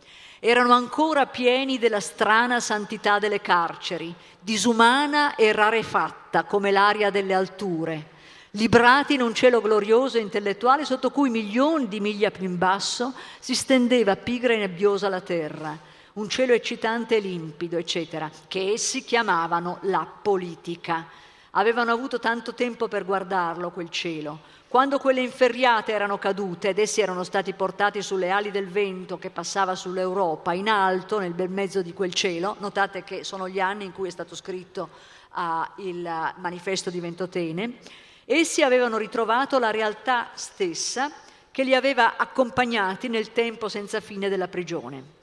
[0.41, 8.07] Erano ancora pieni della strana santità delle carceri, disumana e rarefatta come l'aria delle alture,
[8.53, 13.13] librati in un cielo glorioso e intellettuale sotto cui milioni di miglia più in basso
[13.39, 19.03] si stendeva pigra e nebbiosa la terra un cielo eccitante e limpido, eccetera, che essi
[19.03, 21.07] chiamavano la politica.
[21.53, 24.41] Avevano avuto tanto tempo per guardarlo, quel cielo.
[24.69, 29.31] Quando quelle inferriate erano cadute ed essi erano stati portati sulle ali del vento che
[29.31, 33.85] passava sull'Europa, in alto, nel bel mezzo di quel cielo, notate che sono gli anni
[33.85, 34.89] in cui è stato scritto
[35.35, 36.03] uh, il
[36.37, 37.79] manifesto di Ventotene,
[38.25, 41.11] essi avevano ritrovato la realtà stessa
[41.51, 45.21] che li aveva accompagnati nel tempo senza fine della prigione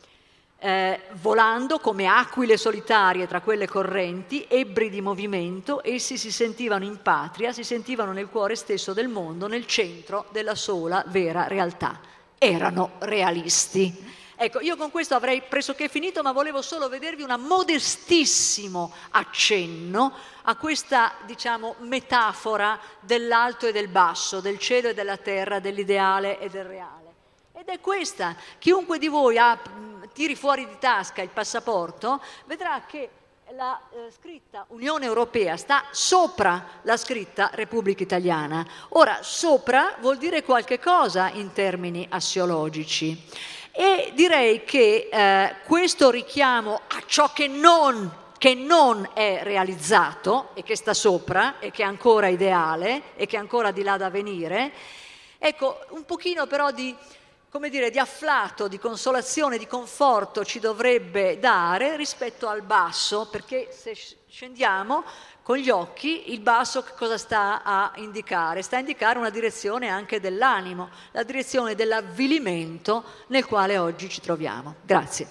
[0.60, 7.02] eh, volando come aquile solitarie tra quelle correnti, ebbri di movimento, essi si sentivano in
[7.02, 12.00] patria, si sentivano nel cuore stesso del mondo, nel centro della sola vera realtà.
[12.38, 14.18] Erano realisti.
[14.42, 20.56] Ecco, io con questo avrei pressoché finito, ma volevo solo vedervi un modestissimo accenno a
[20.56, 26.64] questa, diciamo, metafora dell'alto e del basso, del cielo e della terra, dell'ideale e del
[26.64, 27.00] reale.
[27.52, 29.60] Ed è questa, chiunque di voi ha
[30.14, 33.10] tiri fuori di tasca il passaporto, vedrà che
[33.56, 38.66] la eh, scritta Unione Europea sta sopra la scritta Repubblica Italiana.
[38.90, 43.26] Ora, sopra vuol dire qualche cosa in termini assiologici.
[43.72, 50.64] E direi che eh, questo richiamo a ciò che non, che non è realizzato e
[50.64, 54.10] che sta sopra e che è ancora ideale e che è ancora di là da
[54.10, 54.72] venire,
[55.38, 56.96] ecco, un pochino però di
[57.50, 63.70] come dire, di afflato, di consolazione, di conforto ci dovrebbe dare rispetto al basso, perché
[63.72, 63.96] se
[64.30, 65.04] scendiamo
[65.42, 68.62] con gli occhi, il basso cosa sta a indicare?
[68.62, 74.76] Sta a indicare una direzione anche dell'animo, la direzione dell'avvilimento nel quale oggi ci troviamo.
[74.84, 75.28] Grazie.